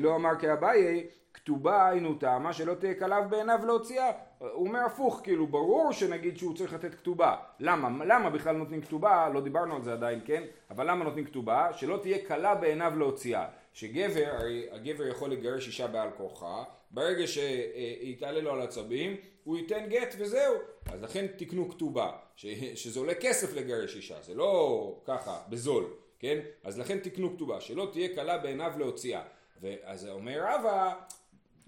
לא 0.00 0.16
אמר 0.16 0.30
כאביי, 0.40 1.06
כתובה 1.34 1.88
היינו 1.88 2.14
טעמה 2.14 2.52
שלא 2.52 2.74
תהיה 2.74 2.94
כליו 2.94 3.22
בעיניו 3.30 3.60
להוציאה. 3.66 4.10
הוא 4.38 4.66
אומר 4.66 4.80
הפוך, 4.80 5.20
כאילו 5.22 5.46
ברור 5.46 5.92
שנגיד 5.92 6.38
שהוא 6.38 6.56
צריך 6.56 6.72
לתת 6.72 6.94
כתובה. 6.94 7.36
למה? 7.60 8.04
למה 8.04 8.30
בכלל 8.30 8.56
נותנים 8.56 8.82
כתובה? 8.82 9.28
לא 9.34 9.40
דיברנו 9.40 9.76
על 9.76 9.82
זה 9.82 9.92
עדיין, 9.92 10.20
כן? 10.24 10.42
אבל 10.70 10.90
למה 10.90 11.04
נותנים 11.04 11.24
כתובה? 11.24 11.68
שלא 11.72 11.98
תהיה 12.02 12.26
כלה 12.26 12.54
בעיניו 12.54 12.92
להוציאה. 12.98 13.46
שגבר, 13.72 14.24
הרי 14.26 14.66
הגבר 14.70 15.06
יכול 15.06 15.30
לגרש 15.30 15.66
אישה 15.66 15.86
בעל 15.86 16.08
כורחה, 16.16 16.62
ברגע 16.90 17.26
שיתעלה 17.26 18.40
לו 18.40 18.52
על 18.52 18.60
עצבים, 18.60 19.16
הוא 19.44 19.56
ייתן 19.56 19.86
גט 19.88 20.14
וזהו. 20.18 20.54
אז 20.92 21.02
לכן 21.02 21.26
תקנו 21.26 21.70
כתובה, 21.70 22.10
ש, 22.36 22.46
שזה 22.74 23.00
עולה 23.00 23.14
כסף 23.14 23.54
לגרש 23.54 23.96
אישה, 23.96 24.22
זה 24.22 24.34
לא 24.34 24.94
ככה, 25.04 25.38
בזול. 25.48 25.84
כן? 26.20 26.38
אז 26.64 26.78
לכן 26.78 26.98
תקנו 26.98 27.36
כתובה, 27.36 27.60
שלא 27.60 27.88
תהיה 27.92 28.14
קלה 28.14 28.38
בעיניו 28.38 28.72
להוציאה. 28.78 29.22
ואז 29.60 30.06
אומר 30.06 30.44
רבא, 30.48 30.94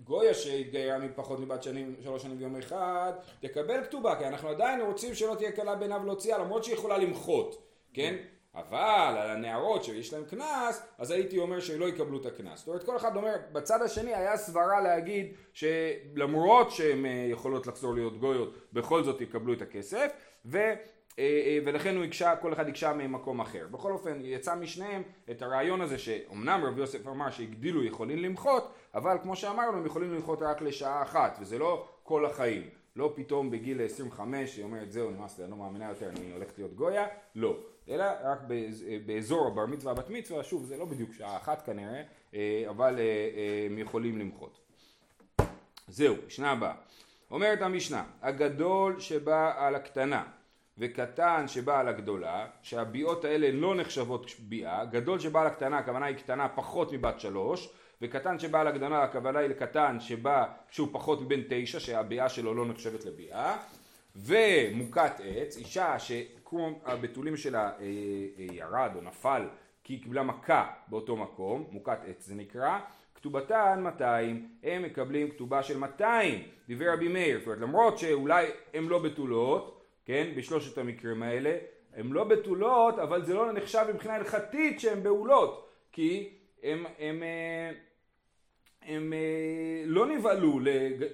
גויה 0.05 0.35
שהתגיירה 0.35 0.99
מפחות 0.99 1.41
מבת 1.41 1.63
שנים, 1.63 1.95
שלוש 2.03 2.23
שנים 2.23 2.39
ויום 2.39 2.57
אחד, 2.57 3.13
תקבל 3.41 3.85
כתובה, 3.85 4.17
כי 4.19 4.27
אנחנו 4.27 4.49
עדיין 4.49 4.81
רוצים 4.81 5.15
שלא 5.15 5.35
תהיה 5.35 5.53
קלה 5.53 5.75
בעיניו 5.75 6.01
להוציאה, 6.05 6.39
למרות 6.39 6.65
שהיא 6.65 6.75
יכולה 6.75 6.99
למחות, 6.99 7.63
כן? 7.93 8.17
אבל 8.55 9.15
על 9.19 9.31
הנערות 9.31 9.85
שיש 9.85 10.13
להם 10.13 10.25
קנס, 10.25 10.83
אז 10.99 11.11
הייתי 11.11 11.39
אומר 11.39 11.61
שלא 11.61 11.89
יקבלו 11.89 12.21
את 12.21 12.27
הקנס. 12.27 12.59
זאת 12.59 12.69
אומרת, 12.69 12.85
כל 12.85 12.97
אחד 12.97 13.17
אומר, 13.17 13.37
בצד 13.53 13.83
השני 13.83 14.15
היה 14.15 14.37
סברה 14.37 14.81
להגיד 14.81 15.35
שלמרות 15.53 16.71
שהן 16.71 17.07
אה, 17.07 17.27
יכולות 17.31 17.67
לחזור 17.67 17.95
להיות 17.95 18.19
גויות, 18.19 18.57
בכל 18.73 19.05
זאת 19.05 19.21
יקבלו 19.21 19.53
את 19.53 19.63
הכסף, 19.63 20.13
ו... 20.47 20.59
אה, 21.19 21.25
אה, 21.47 21.59
ולכן 21.65 21.97
הוא 21.97 22.05
הקשה, 22.05 22.37
כל 22.37 22.53
אחד 22.53 22.69
הקשה 22.69 22.93
ממקום 22.93 23.41
אחר. 23.41 23.67
בכל 23.71 23.93
אופן 23.93 24.19
יצא 24.21 24.55
משניהם 24.55 25.03
את 25.31 25.43
הרעיון 25.43 25.81
הזה 25.81 25.99
שאומנם 25.99 26.65
רבי 26.65 26.81
יוסף 26.81 27.07
אמר 27.07 27.31
שהגדילו 27.31 27.85
יכולים 27.85 28.19
למחות, 28.19 28.73
אבל 28.95 29.17
כמו 29.23 29.37
שאמרנו 29.37 29.79
הם 29.79 29.87
יכולים 29.87 30.15
למחות 30.15 30.43
רק 30.43 30.63
לשעה 30.63 31.03
אחת, 31.03 31.39
וזה 31.41 31.59
לא 31.59 31.87
כל 32.03 32.27
החיים. 32.27 32.63
לא 32.97 33.13
פתאום 33.17 33.51
בגיל 33.51 33.83
25 33.83 34.57
היא 34.57 34.65
אומרת 34.65 34.93
זהו 34.93 35.11
נמאס 35.11 35.39
לי 35.39 35.45
אני 35.45 35.51
לא 35.51 35.57
מאמינה 35.57 35.89
יותר 35.89 36.09
אני 36.09 36.33
הולכת 36.33 36.59
להיות 36.59 36.75
גויה, 36.75 37.07
לא. 37.35 37.57
אלא 37.89 38.05
רק 38.25 38.39
באזור 39.07 39.47
הבר 39.47 39.67
מצווה 39.67 39.95
בת 39.95 40.11
מצווה, 40.11 40.45
שוב 40.45 40.65
זה 40.65 40.77
לא 40.77 40.85
בדיוק 40.85 41.13
שעה 41.13 41.37
אחת 41.37 41.67
כנראה, 41.67 42.03
אה, 42.35 42.65
אבל 42.69 42.99
הם 43.67 43.79
יכולים 43.79 44.19
למחות. 44.19 44.61
זהו, 45.89 46.15
משנה 46.27 46.51
הבאה. 46.51 46.75
אומרת 47.31 47.63
המשנה, 47.63 48.05
הגדול 48.23 49.01
שבא 49.01 49.67
על 49.67 49.75
הקטנה 49.75 50.25
וקטן 50.79 51.49
שבא 51.49 51.81
על 51.81 51.89
הגדולה, 51.89 52.47
שהביאות 52.63 53.25
האלה 53.25 53.51
לא 53.53 53.75
נחשבות 53.75 54.31
ביאה, 54.39 54.85
גדול 54.85 55.19
שבא 55.19 55.41
על 55.41 55.47
הקטנה 55.47 55.79
הכוונה 55.79 56.07
היא 56.07 56.17
קטנה 56.17 56.49
פחות 56.49 56.93
מבת 56.93 57.21
שלוש, 57.21 57.69
וקטן 58.03 58.39
שבא 58.39 58.61
על 58.61 58.67
הגדולה 58.67 59.03
הכוונה 59.03 59.39
היא 59.39 59.49
לקטן 59.49 60.01
שבא 60.01 60.47
שהוא 60.71 60.89
פחות 60.93 61.23
מבין 61.23 61.43
תשע 61.49 61.81
שהביאה 61.81 62.29
שלו 62.29 62.55
לא 62.55 62.67
נחשבת 62.67 63.05
לביאה, 63.05 63.57
ומוכת 64.17 65.13
עץ, 65.25 65.57
אישה 65.57 65.99
שכמו 65.99 66.81
הבתולים 66.85 67.37
שלה 67.37 67.65
אה, 67.65 67.71
אה, 67.81 68.47
ירד 68.55 68.91
או 68.95 69.01
נפל 69.01 69.43
כי 69.85 69.93
היא 69.93 70.03
קיבלה 70.03 70.23
מכה 70.23 70.71
באותו 70.89 71.17
מקום, 71.17 71.67
מוכת 71.71 71.99
עץ 72.07 72.27
זה 72.27 72.35
נקרא, 72.35 72.79
כתובתן 73.15 73.81
200, 73.83 74.49
הם 74.63 74.83
מקבלים 74.83 75.31
כתובה 75.31 75.63
של 75.63 75.79
200, 75.79 76.43
דיבר 76.69 76.93
רבי 76.93 77.09
מאיר, 77.09 77.39
זאת 77.39 77.47
אומרת 77.47 77.61
למרות 77.61 77.99
שאולי 77.99 78.47
הן 78.75 78.85
לא 78.85 78.99
בתולות 78.99 79.82
כן, 80.05 80.33
בשלושת 80.37 80.79
המקרים 80.79 81.23
האלה, 81.23 81.59
הן 81.95 82.07
לא 82.07 82.25
בתולות, 82.25 82.99
אבל 82.99 83.25
זה 83.25 83.35
לא 83.35 83.53
נחשב 83.53 83.85
מבחינה 83.95 84.15
הלכתית 84.15 84.81
שהן 84.81 85.03
בעולות, 85.03 85.69
כי 85.93 86.39
הם, 86.63 86.85
הם, 86.99 87.23
אה, 87.23 87.69
הם, 88.83 88.97
הם 88.97 89.13
אה, 89.13 89.83
לא 89.87 90.07
נבהלו, 90.07 90.61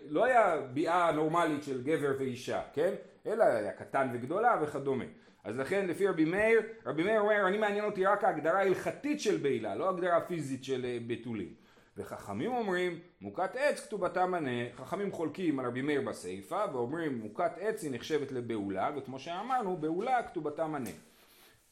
לא 0.09 0.25
היה 0.25 0.61
ביאה 0.73 1.13
נורמלית 1.13 1.63
של 1.63 1.83
גבר 1.83 2.13
ואישה, 2.19 2.63
כן, 2.73 2.95
אלא 3.27 3.45
היה 3.45 3.73
קטן 3.73 4.09
וגדולה 4.13 4.61
וכדומה. 4.63 5.05
אז 5.45 5.59
לכן 5.59 5.87
לפי 5.87 6.07
רבי 6.07 6.25
מאיר, 6.25 6.63
רבי 6.87 7.03
מאיר 7.03 7.21
אומר, 7.21 7.49
אני 7.49 7.59
מעניין 7.59 7.85
אותי 7.85 8.07
רק 8.07 8.25
ההגדרה 8.25 8.59
ההלכתית 8.59 9.21
של 9.21 9.37
בעילה, 9.37 9.75
לא 9.75 9.89
הגדרה 9.89 10.21
פיזית 10.21 10.65
של 10.65 10.85
אה, 10.85 10.99
בתולים. 11.07 11.55
וחכמים 11.99 12.53
אומרים 12.53 13.01
מוכת 13.21 13.51
עץ 13.57 13.81
כתובתה 13.81 14.27
מנה, 14.27 14.73
חכמים 14.75 15.13
חולקים 15.13 15.59
על 15.59 15.67
רבי 15.67 15.83
מאיר 15.83 16.01
בסיפא 16.01 16.67
ואומרים 16.73 17.19
מוכת 17.19 17.53
עץ 17.61 17.83
היא 17.83 17.91
נחשבת 17.95 18.33
לבעולה 18.33 18.91
וכמו 18.97 19.19
שאמרנו 19.19 19.77
בעולה 19.77 20.23
כתובתה 20.23 20.67
מנה. 20.67 20.91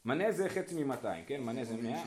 מנה 0.05 0.31
זה 0.31 0.49
חצי 0.49 0.83
ממאתיים, 0.83 1.25
כן? 1.25 1.41
מנה 1.41 1.63
זה 1.63 1.77
מאה. 1.77 2.03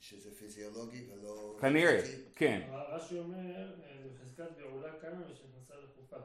שזה 0.00 0.34
פיזיולוגי 0.34 1.06
ולא... 1.12 1.56
כנראה, 1.60 2.00
כן. 2.34 2.62
רש"י 2.72 3.18
אומר 3.18 3.72
זה 3.76 4.08
חזקת 4.22 4.56
בעולה 4.56 4.92
כמה 5.00 5.20
ושנכנסה 5.30 5.74
לחופה. 5.84 6.16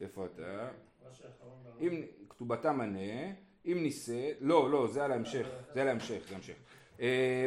איפה 0.00 0.26
אתה? 0.26 0.68
אם 1.80 2.02
כתובתה 2.28 2.72
מנה, 2.72 3.32
אם 3.66 3.78
נישא, 3.82 4.30
לא, 4.40 4.70
לא, 4.70 4.86
זה 4.86 5.04
על 5.04 5.12
ההמשך, 5.12 5.48
זה 5.74 5.82
על 5.82 5.88
ההמשך, 5.88 6.26
זה 6.28 6.34
המשך. 6.34 6.54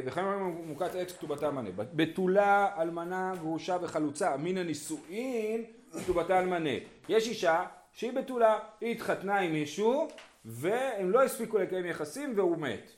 וכן 0.05 0.25
מוכת 0.65 0.95
עץ 0.95 1.11
כתובתה 1.11 1.51
מנה. 1.51 1.69
בתולה, 1.75 2.69
אלמנה, 2.77 3.33
גרושה 3.39 3.77
וחלוצה 3.81 4.37
מן 4.37 4.57
הנישואין 4.57 5.63
כתובתה 6.03 6.39
על 6.39 6.45
מנה. 6.45 6.69
יש 7.09 7.27
אישה 7.27 7.65
שהיא 7.91 8.11
בתולה, 8.11 8.59
היא 8.81 8.91
התחתנה 8.91 9.39
עם 9.39 9.53
מישהו 9.53 10.07
והם 10.45 11.11
לא 11.11 11.23
הספיקו 11.23 11.57
לקיים 11.57 11.85
יחסים 11.85 12.33
והוא 12.35 12.57
מת. 12.57 12.91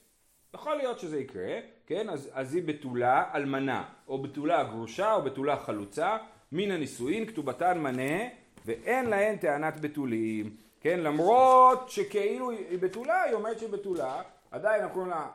יכול 0.54 0.76
להיות 0.76 1.00
שזה 1.00 1.20
יקרה, 1.20 1.60
כן? 1.88 2.10
אז, 2.10 2.30
אז 2.34 2.56
היא 2.56 2.64
בתולה 2.64 3.24
אלמנה, 3.34 3.84
או 4.08 4.22
בתולה 4.22 4.64
גרושה, 4.64 5.14
או 5.14 5.22
בתולה 5.22 5.58
חלוצה, 5.58 6.18
מן 6.52 6.72
הנישואין 6.72 7.26
כתובתן 7.26 7.80
מנה, 7.80 8.24
ואין 8.66 9.06
להן 9.06 9.38
טענת 9.38 9.82
בתולים, 9.82 10.56
כן? 10.82 11.00
למרות 11.00 11.90
שכאילו 11.90 12.50
היא 12.52 12.80
בתולה, 12.80 13.22
היא 13.22 13.34
אומרת 13.34 13.60
שהיא 13.60 13.70
בתולה, 13.70 14.22
עדיין 14.52 14.82
אנחנו 14.82 14.94
קוראים 14.94 15.12
לה 15.12 15.28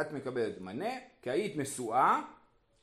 את 0.00 0.12
מקבלת 0.12 0.60
מנה, 0.60 0.90
כי 1.22 1.30
היית 1.30 1.56
נשואה, 1.56 2.22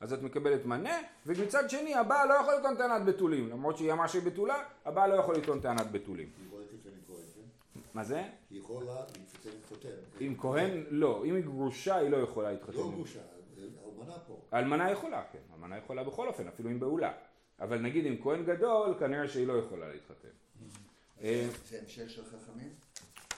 אז 0.00 0.12
את 0.12 0.22
מקבלת 0.22 0.66
מנה, 0.66 0.98
ומצד 1.26 1.70
שני 1.70 1.94
הבעל 1.94 2.28
לא 2.28 2.34
יכול 2.34 2.54
לטעון 2.54 2.76
טענת 2.76 3.04
בתולים, 3.04 3.50
למרות 3.50 3.78
שהיא 3.78 3.92
אמרה 3.92 4.08
שהיא 4.08 4.22
בתולה, 4.22 4.64
הבעל 4.84 5.10
לא 5.10 5.14
יכול 5.14 5.36
לטעון 5.36 5.60
טענת 5.60 5.92
בתולים. 5.92 6.28
מה 7.94 8.04
זה? 8.04 8.22
היא 8.50 8.60
יכולה 8.60 9.00
להתחתן 9.00 9.50
עם 9.50 9.62
חותן. 9.68 9.88
עם 10.20 10.34
כהן 10.38 10.84
לא, 10.90 11.24
אם 11.24 11.34
היא 11.34 11.44
גרושה 11.44 11.96
היא 11.96 12.08
לא 12.08 12.16
יכולה 12.16 12.52
להתחתן. 12.52 12.72
לא 12.72 12.90
גרושה, 12.90 13.20
אלמנה 13.58 14.18
פה. 14.26 14.40
אלמנה 14.54 14.90
יכולה, 14.90 15.22
כן, 15.32 15.38
אלמנה 15.54 15.78
יכולה 15.78 16.04
בכל 16.04 16.28
אופן, 16.28 16.48
אפילו 16.48 16.70
אם 16.70 16.80
בעולה. 16.80 17.12
אבל 17.60 17.78
נגיד 17.78 18.06
עם 18.06 18.16
כהן 18.22 18.44
גדול, 18.44 18.94
כנראה 18.98 19.28
שהיא 19.28 19.46
לא 19.46 19.52
יכולה 19.52 19.88
להתחתן. 19.88 20.28
זה 21.68 21.78
המשך 21.82 22.10
של 22.10 22.22
חכמים? 22.24 22.68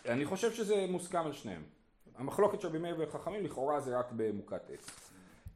אני 0.09 0.25
חושב 0.25 0.53
שזה 0.53 0.87
מוסכם 0.89 1.27
על 1.27 1.33
שניהם. 1.33 1.63
המחלוקת 2.19 2.61
של 2.61 2.69
רבי 2.69 2.79
מאיר 2.79 2.97
וחכמים 2.99 3.45
לכאורה 3.45 3.81
זה 3.81 3.99
רק 3.99 4.07
במוכת 4.17 4.71
עץ. 4.73 5.11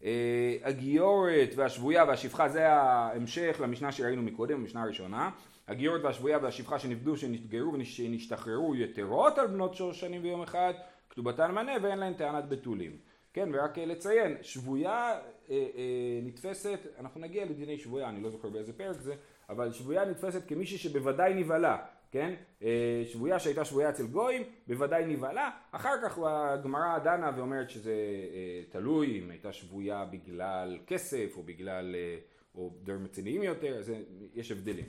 אה, 0.05 0.57
הגיורת 0.63 1.51
והשבויה 1.57 2.05
והשפחה 2.05 2.49
זה 2.49 2.69
ההמשך 2.69 3.57
למשנה 3.61 3.93
שראינו 3.93 4.23
מקודם, 4.23 4.61
המשנה 4.61 4.83
הראשונה. 4.83 5.31
הגיורת 5.69 6.05
והשבויה 6.05 6.39
והשפחה 6.43 6.79
שנפדו, 6.79 7.17
שנתגרו 7.17 7.73
ונשתחררו 7.73 8.77
יתרות 8.77 9.39
על 9.39 9.47
בנות 9.47 9.75
שלוש 9.75 10.01
שנים 10.01 10.23
ויום 10.23 10.43
אחד, 10.43 10.73
כתובתן 11.11 11.51
מנה 11.51 11.73
ואין 11.83 11.99
להן 11.99 12.15
טענת 12.15 12.49
בתולים. 12.49 12.97
כן, 13.33 13.49
ורק 13.53 13.79
לציין, 13.79 14.37
שבויה 14.43 14.93
אה, 14.93 15.19
אה, 15.51 16.21
נתפסת, 16.23 16.79
אנחנו 16.99 17.21
נגיע 17.21 17.45
לדיני 17.45 17.79
שבויה, 17.79 18.09
אני 18.09 18.23
לא 18.23 18.31
זוכר 18.31 18.49
באיזה 18.49 18.73
פרק 18.73 19.01
זה, 19.01 19.15
אבל 19.49 19.73
שבויה 19.73 20.05
נתפסת 20.05 20.49
כמישהי 20.49 20.79
שבוודאי 20.79 21.35
נבהלה, 21.35 21.77
כן? 22.11 22.35
אה, 22.63 23.03
שבויה 23.07 23.39
שהייתה 23.39 23.65
שבויה 23.65 23.91
אצל 23.91 24.07
גויים, 24.07 24.43
בוודאי 24.67 25.07
נבהלה, 25.07 25.51
אחר 25.71 25.95
כך 26.03 26.19
הגמרא 26.27 26.99
דנה 26.99 27.31
ואומרת 27.37 27.71
שזה 27.71 27.95
אה, 28.35 28.63
תלוי 28.71 29.19
אם 29.19 29.31
הייתה 29.31 29.53
שבויה 29.53 30.05
בגלל 30.05 30.79
כסף 30.87 31.33
או 31.37 31.43
בגלל, 31.43 31.95
אה, 31.95 32.19
או 32.55 32.71
דברים 32.83 33.05
רציניים 33.05 33.43
יותר, 33.43 33.79
אז 33.79 33.93
יש 34.35 34.53
הבדלים. 34.53 34.89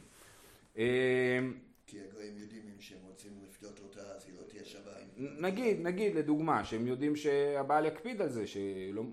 כי 1.87 1.99
הגויים 2.01 2.37
יודעים 2.37 2.63
אם 2.75 2.81
שהם 2.81 2.99
רוצים 3.07 3.31
לפדות 3.49 3.79
אותה 3.79 3.99
אז 3.99 4.25
היא 4.27 4.35
לא 4.39 4.43
תהיה 4.47 4.65
שווה. 4.65 4.93
נגיד, 5.17 5.81
נגיד 5.81 6.15
לדוגמה, 6.15 6.63
שהם 6.63 6.87
יודעים 6.87 7.15
שהבעל 7.15 7.85
יקפיד 7.85 8.21
על 8.21 8.29
זה, 8.29 8.47
שלא, 8.47 9.03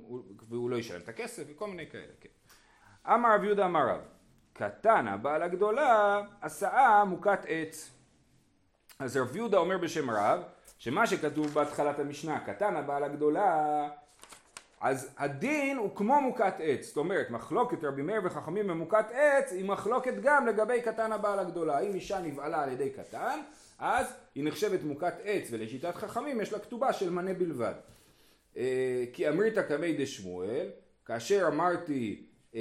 והוא 0.49 0.71
לא 0.71 0.77
ישלם 0.77 1.01
את 1.01 1.09
הכסף 1.09 1.45
וכל 1.49 1.69
מיני 1.71 1.91
כאלה, 1.91 2.13
כן. 2.21 2.29
אמר 3.07 3.35
רב 3.35 3.45
יהודה 3.45 3.67
אמר 3.67 3.89
רב, 3.89 4.01
קטן 4.53 5.09
הבעל 5.09 5.43
הגדולה, 5.43 6.23
הסעה 6.43 7.05
מוכת 7.05 7.41
עץ. 7.49 7.98
אז 8.99 9.17
רב 9.17 9.37
יהודה 9.37 9.59
אומר 9.59 9.79
בשם 9.79 10.11
רב, 10.11 10.41
שמה 10.79 11.07
שכתוב 11.07 11.47
בהתחלת 11.47 11.99
המשנה, 11.99 12.41
קטן 12.41 12.77
הבעל 12.77 13.05
הגדולה, 13.05 13.89
אז 14.81 15.15
הדין 15.19 15.77
הוא 15.77 15.97
כמו 15.97 16.21
מוכת 16.21 16.55
עץ, 16.59 16.87
זאת 16.87 16.97
אומרת 16.97 17.31
מחלוקת 17.31 17.85
רבי 17.85 18.03
מאיר 18.03 18.21
וחכמים 18.25 18.67
במוכת 18.67 19.05
עץ 19.13 19.53
היא 19.53 19.65
מחלוקת 19.65 20.15
גם 20.23 20.47
לגבי 20.47 20.83
קטן 20.83 21.13
הבעל 21.13 21.39
הגדולה, 21.39 21.79
אם 21.79 21.95
אישה 21.95 22.21
נבעלה 22.21 22.63
על 22.63 22.73
ידי 22.73 22.91
קטן 22.91 23.41
אז 23.79 24.07
היא 24.35 24.45
נחשבת 24.45 24.83
מוכת 24.83 25.15
עץ 25.25 25.49
ולשיטת 25.51 25.95
חכמים 25.95 26.41
יש 26.41 26.53
לה 26.53 26.59
כתובה 26.59 26.93
של 26.93 27.11
מנה 27.11 27.35
בלבד. 27.35 27.75
אה, 28.57 29.05
כי 29.13 29.29
אמריתא 29.29 29.63
קמי 29.63 29.93
דשמואל, 29.93 30.71
כאשר 31.07 31.45
אמרתי, 31.49 32.28
אה, 32.55 32.61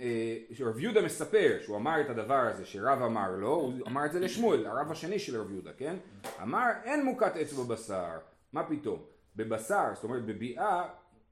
אה, 0.00 0.66
רב 0.66 0.78
יהודה 0.78 1.02
מספר 1.02 1.58
שהוא 1.62 1.76
אמר 1.76 2.00
את 2.00 2.10
הדבר 2.10 2.34
הזה 2.34 2.66
שרב 2.66 3.02
אמר 3.02 3.30
לו, 3.36 3.54
הוא 3.54 3.72
אמר 3.86 4.06
את 4.06 4.12
זה 4.12 4.20
לשמואל, 4.20 4.66
הרב 4.66 4.90
השני 4.90 5.18
של 5.18 5.40
רב 5.40 5.50
יהודה, 5.50 5.72
כן? 5.72 5.96
אמר 6.42 6.66
אין 6.84 7.04
מוכת 7.04 7.32
עץ 7.36 7.52
בבשר, 7.52 8.18
מה 8.52 8.64
פתאום? 8.68 9.02
בבשר, 9.36 9.84
זאת 9.94 10.04
אומרת 10.04 10.24
בביאה, 10.24 10.88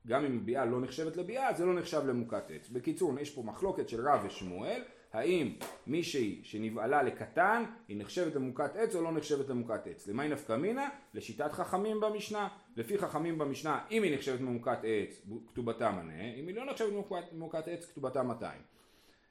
גם 0.07 0.25
אם 0.25 0.47
ביאה 0.47 0.65
לא 0.65 0.81
נחשבת 0.81 1.17
לביאה, 1.17 1.55
זה 1.55 1.65
לא 1.67 1.75
נחשב 1.75 2.07
למוכת 2.07 2.51
עץ. 2.51 2.69
בקיצור, 2.69 3.19
יש 3.21 3.31
פה 3.35 3.43
מחלוקת 3.43 3.89
של 3.89 4.09
רב 4.09 4.25
ושמואל, 4.27 4.83
האם 5.13 5.55
מישהי 5.87 6.41
שנבעלה 6.43 7.03
לקטן 7.03 7.65
היא 7.89 7.97
נחשבת 8.01 8.35
למוכת 8.35 8.77
עץ 8.77 8.95
או 8.95 9.03
לא 9.03 9.13
נחשבת 9.13 9.49
למוכת 9.49 9.87
עץ. 9.87 10.07
למי 10.07 10.29
נפקא 10.29 10.57
מינה? 10.57 10.89
לשיטת 11.15 11.53
חכמים 11.53 12.01
במשנה. 12.01 12.49
לפי 12.77 12.99
חכמים 12.99 13.39
במשנה 13.39 13.85
אם 13.91 14.03
היא 14.03 14.15
נחשבת 14.15 14.41
למוכת 14.41 14.79
עץ 14.83 15.23
כתובתה 15.49 15.91
מנה, 15.91 16.35
אם 16.35 16.47
היא 16.47 16.57
לא 16.57 16.65
נחשבת 16.65 16.93
למוכת 17.33 17.69
עץ 17.69 17.87
כתובתה 17.87 18.23
200. 18.23 18.63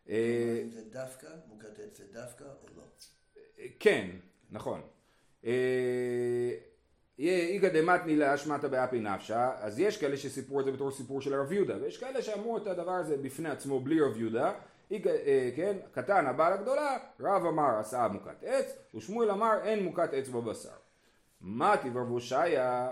אה, 0.10 0.62
אם 0.64 0.72
זה 0.72 0.82
דווקא, 0.92 1.28
מוכת 1.48 1.80
עץ 1.80 1.98
זה 1.98 2.04
דווקא 2.14 2.44
או 2.44 2.68
לא? 2.78 2.84
כן, 3.80 4.10
נכון. 4.52 4.82
איגא 7.20 7.70
דמתני 7.70 8.16
לאשמתא 8.16 8.68
באפי 8.68 9.00
נפשא, 9.00 9.52
אז 9.60 9.80
יש 9.80 9.98
כאלה 9.98 10.18
שסיפרו 10.18 10.60
את 10.60 10.66
זה 10.66 10.72
בתור 10.72 10.92
סיפור 10.92 11.22
של 11.22 11.34
רב 11.34 11.52
יהודה, 11.52 11.78
ויש 11.82 11.98
כאלה 11.98 12.22
שאמרו 12.22 12.58
את 12.58 12.68
הדבר 12.68 12.92
הזה 12.92 13.18
בפני 13.18 13.50
עצמו 13.50 13.80
בלי 13.80 14.02
רב 14.02 14.18
יהודה, 14.18 14.46
אה, 14.46 14.60
כן, 15.56 15.78
קטן 15.92 16.28
הבעל 16.28 16.54
הגדולה, 16.54 16.98
רב 17.20 17.46
אמר 17.46 17.80
עשה 17.80 18.08
מוכת 18.08 18.44
עץ, 18.44 18.76
ושמואל 18.96 19.32
אמר 19.32 19.54
אין 19.64 19.84
מוכת 19.84 20.14
עץ 20.14 20.30
בבשר. 20.30 20.70
מה 21.42 21.76
תברב 21.78 22.10
הושעיה 22.10 22.90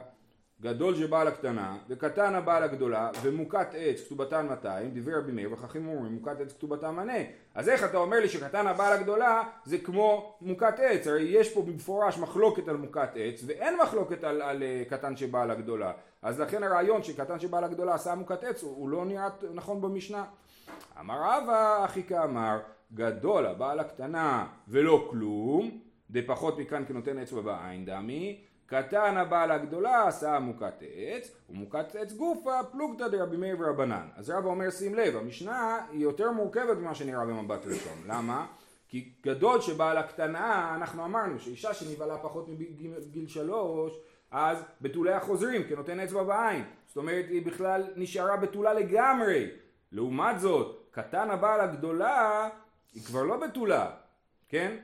גדול 0.62 0.96
שבעל 0.96 1.28
הקטנה 1.28 1.78
וקטן 1.90 2.36
הבעל 2.36 2.64
הגדולה 2.64 3.10
ומוכת 3.22 3.68
עץ 3.74 4.02
כתובתן 4.06 4.48
200 4.48 4.92
דברי 4.94 5.16
רבי 5.16 5.32
מאיר 5.32 5.54
וככים 5.54 5.88
אומרים 5.88 6.14
מוכת 6.14 6.42
עץ 6.42 6.54
כתובתן 6.54 6.90
מנה. 6.90 7.18
אז 7.56 7.70
איך 7.70 7.84
אתה 7.84 7.98
אומר 7.98 8.20
לי 8.20 8.30
שקטן 8.30 8.68
הבעל 8.68 8.94
הגדולה 8.94 9.44
זה 9.66 9.78
כמו 9.78 10.38
מוכת 10.42 10.80
עץ? 10.80 11.08
הרי 11.08 11.22
יש 11.22 11.54
פה 11.54 11.62
במפורש 11.62 12.18
מחלוקת 12.18 12.68
על 12.68 12.78
מוכת 12.78 13.10
עץ 13.16 13.44
ואין 13.48 13.78
מחלוקת 13.78 14.24
על, 14.24 14.42
על 14.42 14.64
uh, 14.64 14.90
קטן 14.90 15.16
שבעל 15.18 15.52
הגדולה. 15.52 15.92
אז 16.22 16.40
לכן 16.40 16.64
הרעיון 16.64 17.04
שקטן 17.04 17.40
שבעל 17.40 17.64
הגדולה 17.64 17.94
עשה 17.94 18.16
מוכת 18.16 18.44
עץ 18.44 18.64
הוא, 18.64 18.76
הוא 18.76 18.90
לא 18.90 19.06
נראה 19.06 19.30
נכון 19.54 19.82
במשנה 19.82 20.26
אמר 21.00 21.22
רבא 21.24 21.86
אחי 21.86 22.04
כאמר 22.04 22.60
גדול 22.94 23.46
הבעל 23.46 23.80
הקטנה 23.80 24.48
ולא 24.68 25.08
כלום 25.12 25.80
דפחות 26.12 26.60
מכאן 26.60 26.84
כנותן 26.88 27.20
אצבע 27.20 27.42
בעין 27.42 27.86
דמי 27.86 28.42
קטן 28.66 29.18
הבעל 29.18 29.52
הגדולה 29.52 30.08
עשה 30.08 30.40
מוכת 30.40 30.84
עץ 30.96 31.32
ומוכת 31.50 31.96
עץ 31.96 32.14
גופה 32.14 32.64
פלוגתא 32.72 33.08
דרבי 33.08 33.38
מאיר 33.38 33.56
ורבנן 33.60 34.08
אז 34.16 34.30
רבא 34.30 34.50
אומר 34.50 34.70
שים 34.70 34.96
לב 34.96 35.16
המשנה 35.16 35.80
היא 35.92 36.02
יותר 36.02 36.32
מורכבת 36.32 36.78
ממה 36.78 36.96
שנראה 36.96 37.26
במבט 37.26 37.66
ראשון. 37.66 37.98
למה? 38.08 38.48
כי 38.88 39.12
גדול 39.26 39.62
שבעל 39.62 39.98
הקטנה 39.98 40.76
אנחנו 40.76 41.06
אמרנו 41.06 41.40
שאישה 41.40 41.74
שנבהלה 41.74 42.18
פחות 42.18 42.48
מגיל 42.48 43.28
שלוש 43.28 43.94
אז 44.32 44.64
בתוליה 44.82 45.20
חוזרים 45.20 45.64
כנותן 45.64 46.00
אצבע 46.00 46.24
בעין. 46.24 46.64
זאת 46.88 46.98
אומרת 46.98 47.26
היא 47.30 47.46
בכלל 47.46 47.84
נשארה 47.96 48.38
בתולה 48.38 48.74
לגמרי 48.74 49.50
לעומת 49.92 50.40
זאת 50.40 50.88
קטן 50.92 51.30
הבעל 51.30 51.62
הגדולה 51.62 52.50
היא 52.94 53.04
כבר 53.04 53.24
לא 53.24 53.38
בתולה 53.38 53.92
כן? 54.50 54.78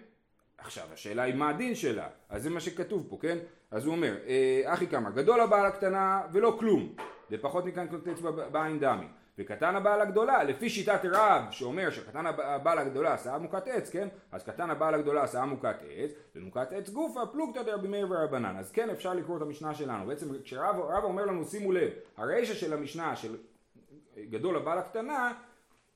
עכשיו 0.57 0.87
השאלה 0.93 1.23
היא 1.23 1.35
מה 1.35 1.49
הדין 1.49 1.75
שלה 1.75 2.07
אז 2.29 2.43
זה 2.43 2.49
מה 2.49 2.59
שכתוב 2.59 3.05
פה 3.09 3.17
כן? 3.21 3.37
אז 3.71 3.85
הוא 3.85 3.95
אומר, 3.95 4.17
אה, 4.27 4.73
אחי 4.73 4.87
כמה, 4.87 5.11
גדול 5.11 5.39
הבעל 5.39 5.65
הקטנה 5.65 6.21
ולא 6.31 6.55
כלום, 6.59 6.95
ופחות 7.31 7.65
מכאן 7.65 7.87
קלוטץ 7.87 8.21
בעין 8.51 8.79
דמי. 8.79 9.05
וקטן 9.37 9.75
הבעל 9.75 10.01
הגדולה, 10.01 10.43
לפי 10.43 10.69
שיטת 10.69 10.99
רב 11.05 11.43
שאומר 11.51 11.89
שקטן 11.89 12.25
הבעל 12.25 12.77
הגדולה 12.77 13.13
עשה 13.13 13.37
מוכת 13.37 13.67
עץ, 13.67 13.89
כן? 13.89 14.07
אז 14.31 14.43
קטן 14.43 14.69
הבעל 14.69 14.93
הגדולה 14.93 15.23
עשה 15.23 15.45
מוכת 15.45 15.75
עץ, 15.89 16.11
ומוכת 16.35 16.73
עץ 16.73 16.89
גופה 16.89 17.25
פלוגתא 17.25 17.63
דרבי 17.63 17.87
מאיר 17.87 18.07
ורבנן. 18.09 18.57
אז 18.57 18.71
כן 18.71 18.89
אפשר 18.89 19.13
לקרוא 19.13 19.37
את 19.37 19.41
המשנה 19.41 19.73
שלנו. 19.73 20.07
בעצם 20.07 20.27
כשרב 20.43 21.03
אומר 21.03 21.25
לנו 21.25 21.45
שימו 21.45 21.71
לב, 21.71 21.89
הרישא 22.17 22.53
של 22.53 22.73
המשנה 22.73 23.15
של 23.15 23.37
גדול 24.17 24.55
הבעל 24.55 24.77
הקטנה 24.77 25.33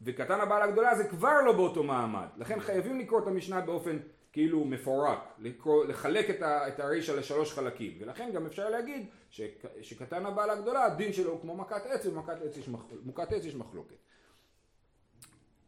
וקטן 0.01 0.41
הבעל 0.41 0.61
הגדולה 0.61 0.95
זה 0.95 1.07
כבר 1.07 1.41
לא 1.45 1.51
באותו 1.51 1.83
מעמד. 1.83 2.27
לכן 2.37 2.59
חייבים 2.59 2.99
לקרוא 2.99 3.19
את 3.19 3.27
המשנה 3.27 3.61
באופן 3.61 3.97
כאילו 4.33 4.65
מפורק, 4.65 5.19
לקרוא, 5.39 5.85
לחלק 5.85 6.29
את, 6.29 6.41
את 6.41 6.79
הרישא 6.79 7.11
לשלוש 7.11 7.53
חלקים, 7.53 7.97
ולכן 7.99 8.31
גם 8.33 8.45
אפשר 8.45 8.69
להגיד 8.69 9.05
ש, 9.29 9.41
שקטן 9.81 10.25
הבעל 10.25 10.49
הגדולה, 10.49 10.85
הדין 10.85 11.13
שלו 11.13 11.31
הוא 11.31 11.41
כמו 11.41 11.55
מכת 11.55 11.85
עץ, 11.85 12.05
ומכת 12.05 12.41
עץ 12.41 12.57
יש, 12.57 12.69
מח, 12.69 12.81
עץ 13.17 13.45
יש 13.45 13.55
מחלוקת. 13.55 13.95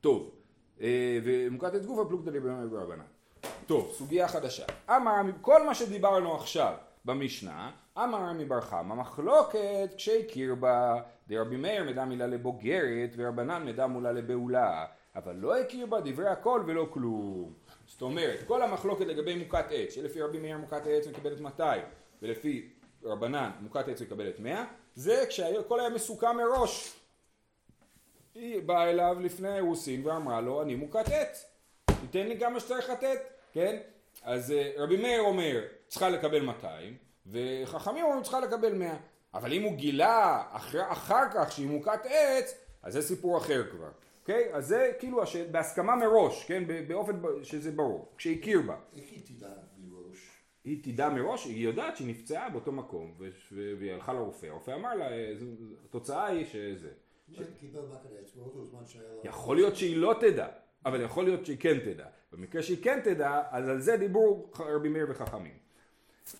טוב, 0.01 0.31
אה, 0.81 1.19
ומוכת 1.23 1.73
עץ 1.73 1.85
גופה 1.85 2.05
פלוגתא 2.09 2.31
דרבנן 2.31 2.69
ברבנן. 2.69 3.03
טוב, 3.65 3.91
סוגיה 3.97 4.27
חדשה. 4.27 4.65
אמר, 4.89 5.21
כל 5.41 5.65
מה 5.65 5.75
שדיברנו 5.75 6.35
עכשיו 6.35 6.73
במשנה, 7.09 7.71
אמר 7.97 8.17
רמי 8.17 8.45
בר 8.45 8.61
חמא, 8.61 8.95
מחלוקת 8.95 9.89
כשהכיר 9.97 10.55
בה 10.55 11.01
דרבי 11.27 11.55
מאיר 11.55 11.83
מדע 11.83 12.05
מילה 12.05 12.27
לבוגרת 12.27 13.09
ורבנן 13.17 13.65
מדע 13.65 13.87
מולה 13.87 14.11
לבעולה, 14.11 14.85
אבל 15.15 15.35
לא 15.35 15.59
הכיר 15.59 15.85
בה 15.85 16.01
דברי 16.01 16.27
הכל 16.27 16.63
ולא 16.67 16.87
כלום. 16.93 17.53
זאת 17.87 18.01
אומרת, 18.01 18.39
כל 18.47 18.61
המחלוקת 18.61 19.05
לגבי 19.05 19.35
מוכת 19.35 19.65
עץ, 19.71 19.93
שלפי 19.93 20.21
רבי 20.21 20.39
מאיר 20.39 20.57
מוכת 20.57 20.85
העץ 20.85 21.07
מקבלת 21.07 21.39
200 21.39 21.81
ולפי 22.21 22.69
רבנן 23.03 23.51
מוכת 23.61 23.87
עץ 23.87 24.01
מקבלת 24.01 24.39
100, 24.39 24.65
זה 24.95 25.25
כשהכל 25.29 25.79
היה 25.79 25.89
מסוכם 25.89 26.37
מראש. 26.37 26.99
היא 28.35 28.61
באה 28.61 28.89
אליו 28.89 29.17
לפני 29.19 29.49
האירוסין 29.49 30.07
ואמרה 30.07 30.41
לו, 30.41 30.61
אני 30.61 30.75
מוכת 30.75 31.05
עץ, 31.11 31.45
תיתן 31.85 32.27
לי 32.27 32.39
כמה 32.39 32.59
שצריך 32.59 32.89
לתת, 32.89 33.19
כן? 33.53 33.77
אז 34.23 34.51
אה, 34.51 34.71
רבי 34.77 34.97
מאיר 34.97 35.21
אומר, 35.21 35.61
צריכה 35.87 36.09
לקבל 36.09 36.41
200, 36.41 36.97
וחכמים 37.27 38.05
אומרים, 38.05 38.23
צריכה 38.23 38.39
לקבל 38.39 38.73
100. 38.73 38.95
אבל 39.33 39.53
אם 39.53 39.63
הוא 39.63 39.75
גילה 39.75 40.43
אחר, 40.51 40.91
אחר 40.91 41.23
כך 41.33 41.51
שהיא 41.51 41.67
מוכת 41.67 41.99
עץ, 42.05 42.57
אז 42.83 42.93
זה 42.93 43.01
סיפור 43.01 43.37
אחר 43.37 43.63
כבר. 43.71 43.89
אוקיי? 44.21 44.53
אז 44.53 44.67
זה 44.67 44.91
כאילו 44.99 45.23
הש... 45.23 45.35
בהסכמה 45.35 45.95
מראש, 45.95 46.45
כן? 46.45 46.63
באופן 46.87 47.21
שזה 47.43 47.71
ברור, 47.71 48.11
כשהכיר 48.17 48.61
בה. 48.61 48.75
איך 48.95 49.05
היא 49.11 49.21
תדע 49.25 49.49
מראש? 49.77 50.17
היא 50.63 50.83
תדע 50.83 51.09
מראש, 51.09 51.45
היא 51.45 51.63
יודעת 51.63 51.97
שהיא 51.97 52.07
נפצעה 52.07 52.49
באותו 52.49 52.71
מקום, 52.71 53.13
והיא 53.51 53.91
הלכה 53.91 54.13
לרופא, 54.13 54.45
הרופא 54.45 54.71
אמר 54.71 54.95
לה, 54.95 55.07
התוצאה 55.85 56.25
היא 56.25 56.45
שזה. 56.45 56.89
יכול 59.23 59.55
להיות 59.55 59.75
שהיא 59.75 59.97
לא 59.97 60.15
תדע, 60.19 60.47
אבל 60.85 61.01
יכול 61.01 61.23
להיות 61.23 61.45
שהיא 61.45 61.57
כן 61.59 61.79
תדע. 61.79 62.05
במקרה 62.33 62.61
שהיא 62.63 62.83
כן 62.83 62.99
תדע, 63.03 63.41
אז 63.51 63.69
על 63.69 63.81
זה 63.81 63.97
דיברו 63.97 64.49
רבי 64.59 64.89
מאיר 64.89 65.05
וחכמים. 65.09 65.69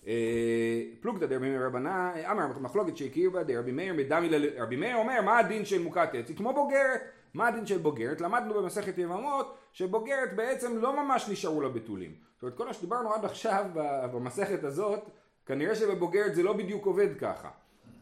אה, 0.06 0.82
פלוגתא 1.00 1.26
דרבי 1.26 1.48
מאיר 1.48 1.66
רבנן, 1.66 2.12
אמר 2.30 2.58
מחלוקת 2.58 2.96
שהכיר 2.96 3.30
בה 3.30 3.42
דרבי 3.42 3.72
מאיר 3.72 3.94
מדמי 3.94 4.28
לרבי 4.28 4.76
מאיר 4.76 4.96
אומר 4.96 5.22
מה 5.22 5.38
הדין 5.38 5.64
של 5.64 5.82
מוכת 5.82 6.08
עץ? 6.12 6.28
היא 6.28 6.36
כמו 6.36 6.52
בוגרת. 6.54 7.00
מה 7.34 7.48
הדין 7.48 7.66
של 7.66 7.78
בוגרת? 7.78 8.20
למדנו 8.20 8.54
במסכת 8.54 8.98
יבמות 8.98 9.56
שבוגרת 9.72 10.36
בעצם 10.36 10.78
לא 10.78 11.04
ממש 11.04 11.28
נשארו 11.28 11.60
לה 11.60 11.68
בתולים. 11.68 12.14
זאת 12.34 12.42
אומרת 12.42 12.56
כל 12.56 12.66
מה 12.66 12.72
שדיברנו 12.72 13.14
עד 13.14 13.24
עכשיו 13.24 13.64
במסכת 14.12 14.64
הזאת 14.64 15.00
כנראה 15.46 15.74
שבבוגרת 15.74 16.34
זה 16.34 16.42
לא 16.42 16.52
בדיוק 16.52 16.86
עובד 16.86 17.18
ככה. 17.18 17.50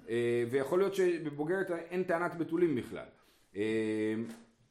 אה, 0.09 0.44
ויכול 0.51 0.79
להיות 0.79 0.94
שבבוגרת 0.94 1.70
אין 1.70 2.03
טענת 2.03 2.35
בתולים 2.38 2.77
בכלל. 2.77 3.07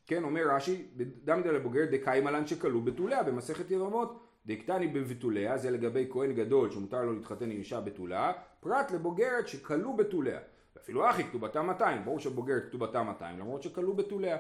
כן, 0.08 0.24
אומר 0.24 0.42
רש"י, 0.48 0.86
דמי 1.24 1.44
לבוגרת 1.44 1.90
דקאי 1.90 2.22
מלן 2.22 2.48
שכלו 2.48 2.82
בתוליה 2.82 3.24
במסכת 3.24 3.72
יבמות 3.72 4.24
דקטני 4.46 4.88
בבתוליה, 4.88 5.58
זה 5.58 5.72
לגבי 5.72 6.08
כהן 6.12 6.34
גדול 6.34 6.72
שמותר 6.72 7.02
לו 7.02 7.14
להתחתן 7.14 7.52
עם 7.52 7.58
אישה 7.58 7.82
בתולה, 7.82 8.32
פרט 8.60 8.92
לבוגרת 8.92 9.48
שכלו 9.48 9.94
בתוליה. 9.94 10.40
אפילו 10.78 11.10
אחי 11.10 11.24
כתובתה 11.24 11.62
200, 11.62 12.06
ברור 12.06 12.20
שבוגרת 12.20 12.64
כתובתה 12.70 13.04
200, 13.04 13.40
למרות 13.40 13.64
שכלו 13.64 13.94
בתוליה. 13.94 14.38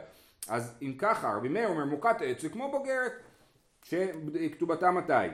אז 0.47 0.77
אם 0.81 0.93
ככה, 0.97 1.33
רבי 1.33 1.49
מאיר 1.49 1.67
אומר 1.67 1.85
מוקת 1.85 2.15
עץ 2.21 2.41
זה 2.41 2.49
כמו 2.49 2.71
בוגרת 2.71 3.11
שכתובתה 3.83 4.91
200. 4.91 5.31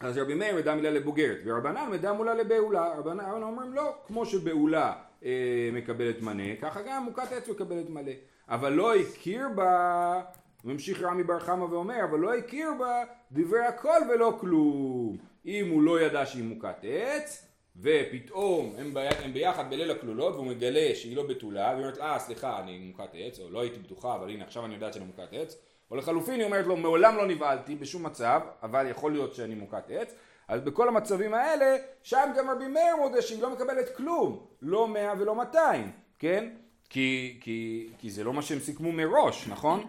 אז 0.00 0.18
רבי 0.18 0.34
מאיר 0.34 0.56
מדע 0.56 0.74
מילה 0.74 0.90
לבוגרת, 0.90 1.38
ורבנן 1.44 1.90
מדע 1.90 2.12
מולה 2.12 2.34
לבעולה. 2.34 2.94
רבנן 2.98 3.42
אומרים 3.42 3.72
לא, 3.72 3.94
כמו 4.06 4.26
שבעולה 4.26 4.92
אה, 5.24 5.70
מקבלת 5.72 6.22
מנה, 6.22 6.56
ככה 6.62 6.82
גם 6.82 7.04
מוקת 7.04 7.32
עץ 7.32 7.48
מקבלת 7.48 7.90
מלא. 7.90 8.12
אבל 8.48 8.72
לא 8.72 8.94
הכיר 8.94 9.48
בה 9.54 10.20
ממשיך 10.64 11.02
רמי 11.02 11.22
בר 11.22 11.40
חמא 11.40 11.64
ואומר, 11.64 12.04
אבל 12.04 12.18
לא 12.18 12.34
הכיר 12.34 12.68
בה 12.78 13.02
דברי 13.32 13.66
הכל 13.66 14.00
ולא 14.10 14.36
כלום. 14.40 15.16
אם 15.46 15.70
הוא 15.70 15.82
לא 15.82 16.00
ידע 16.00 16.26
שהיא 16.26 16.44
מוכת 16.44 16.76
עץ, 16.82 17.48
ופתאום 17.80 18.74
הם, 18.78 18.94
ב... 18.94 18.98
הם 18.98 19.32
ביחד 19.32 19.70
בליל 19.70 19.90
הכלולות, 19.90 20.34
והוא 20.34 20.46
מגלה 20.46 20.90
שהיא 20.94 21.16
לא 21.16 21.26
בתולה, 21.26 21.68
והיא 21.68 21.78
אומרת, 21.78 21.98
אה, 21.98 22.18
סליחה, 22.18 22.60
אני 22.60 22.78
מוכת 22.78 23.08
עץ, 23.14 23.40
או 23.40 23.50
לא 23.50 23.60
הייתי 23.60 23.78
בטוחה, 23.78 24.14
אבל 24.14 24.30
הנה, 24.30 24.44
עכשיו 24.44 24.64
אני 24.64 24.74
יודעת 24.74 24.92
שאני 24.92 25.04
מוכת 25.04 25.28
עץ. 25.32 25.56
או 25.90 25.96
לחלופין, 25.96 26.34
היא 26.34 26.44
אומרת 26.44 26.66
לו, 26.66 26.76
מעולם 26.76 27.16
לא 27.16 27.26
נבהלתי 27.26 27.76
בשום 27.76 28.06
מצב, 28.06 28.40
אבל 28.62 28.86
יכול 28.90 29.12
להיות 29.12 29.34
שאני 29.34 29.54
מוכת 29.54 29.84
עץ. 29.90 30.14
אז 30.48 30.60
בכל 30.60 30.88
המצבים 30.88 31.34
האלה, 31.34 31.76
שם 32.02 32.30
גם 32.36 32.50
רבי 32.50 32.68
מאיר 32.68 32.96
מודה 32.96 33.22
שהיא 33.22 33.42
לא 33.42 33.50
מקבלת 33.50 33.96
כלום, 33.96 34.46
לא 34.62 34.88
מאה 34.88 35.12
ולא 35.18 35.34
מאתיים, 35.34 35.90
כן? 36.18 36.48
כי, 36.90 37.36
כי, 37.40 37.88
כי 37.98 38.10
זה 38.10 38.24
לא 38.24 38.32
מה 38.32 38.42
שהם 38.42 38.58
סיכמו 38.58 38.92
מראש, 38.92 39.48
נכון? 39.48 39.84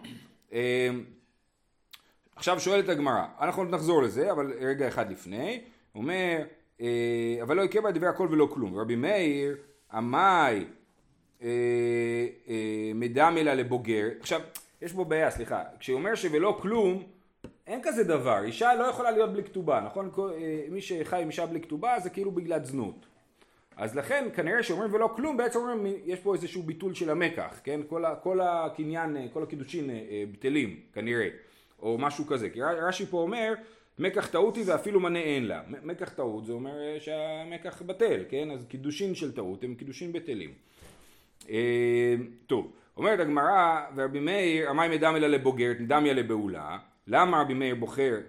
אמ, 0.51 0.57
עכשיו 2.35 2.59
שואלת 2.59 2.89
הגמרא, 2.89 3.25
אנחנו 3.41 3.63
נחזור 3.63 4.03
לזה, 4.03 4.31
אבל 4.31 4.53
רגע 4.59 4.87
אחד 4.87 5.11
לפני, 5.11 5.61
אומר, 5.95 6.43
אה, 6.81 7.37
אבל 7.41 7.55
לא 7.55 7.61
יקרה 7.61 7.81
בה 7.81 7.91
דברי 7.91 8.09
הכל 8.09 8.27
ולא 8.31 8.47
כלום. 8.53 8.75
רבי 8.75 8.95
מאיר, 8.95 9.57
עמאי 9.93 10.65
אה, 11.41 11.47
אה, 12.47 12.91
מדמלה 12.95 13.53
לבוגר, 13.53 14.07
עכשיו, 14.19 14.41
יש 14.81 14.93
בו 14.93 15.05
בעיה, 15.05 15.31
סליחה, 15.31 15.63
כשהוא 15.79 15.97
אומר 15.97 16.15
שוולא 16.15 16.57
כלום, 16.61 17.03
אין 17.67 17.79
כזה 17.83 18.03
דבר, 18.03 18.43
אישה 18.43 18.75
לא 18.75 18.83
יכולה 18.83 19.11
להיות 19.11 19.33
בלי 19.33 19.43
כתובה, 19.43 19.81
נכון? 19.85 20.11
מי 20.69 20.81
שחי 20.81 21.21
עם 21.21 21.27
אישה 21.27 21.45
בלי 21.45 21.61
כתובה 21.61 21.99
זה 21.99 22.09
כאילו 22.09 22.31
בגלל 22.31 22.63
זנות. 22.63 23.05
אז 23.79 23.95
לכן 23.95 24.27
כנראה 24.35 24.63
שאומרים 24.63 24.93
ולא 24.93 25.09
כלום 25.15 25.37
בעצם 25.37 25.59
אומרים 25.59 25.95
יש 26.05 26.19
פה 26.19 26.35
איזשהו 26.35 26.63
ביטול 26.63 26.93
של 26.93 27.09
המקח, 27.09 27.59
כן? 27.63 27.79
כל, 27.89 28.05
ה, 28.05 28.15
כל 28.15 28.39
הקניין, 28.41 29.17
כל 29.33 29.43
הקידושין 29.43 29.89
אה, 29.89 29.95
אה, 29.95 30.23
בטלים 30.31 30.79
כנראה, 30.93 31.27
או 31.81 31.97
משהו 31.97 32.25
כזה. 32.27 32.49
כי 32.49 32.61
רש"י 32.61 33.05
פה 33.05 33.17
אומר 33.17 33.53
מקח 33.99 34.27
טעות 34.27 34.55
היא 34.55 34.63
ואפילו 34.67 34.99
מנה 34.99 35.19
אין 35.19 35.45
לה. 35.45 35.61
מקח 35.83 36.09
טעות 36.09 36.45
זה 36.45 36.53
אומר 36.53 36.79
אה, 36.79 36.99
שהמקח 36.99 37.81
בטל, 37.81 38.23
כן? 38.29 38.51
אז 38.51 38.65
קידושין 38.65 39.15
של 39.15 39.35
טעות 39.35 39.63
הם 39.63 39.75
קידושין 39.75 40.13
בטלים. 40.13 40.53
טוב, 42.47 42.71
אומרת 42.97 43.19
הגמרא 43.19 43.81
ורבי 43.95 44.19
מאיר 44.19 44.69
המים 44.69 44.91
אלא 45.03 45.27
לבוגרת 45.27 45.77
נדמיה 45.79 46.13
לבעולה 46.13 46.77
למה 47.07 47.41
רבי 47.41 47.53
מאיר 47.53 47.75
בוחר 47.75 48.13
אה, 48.13 48.19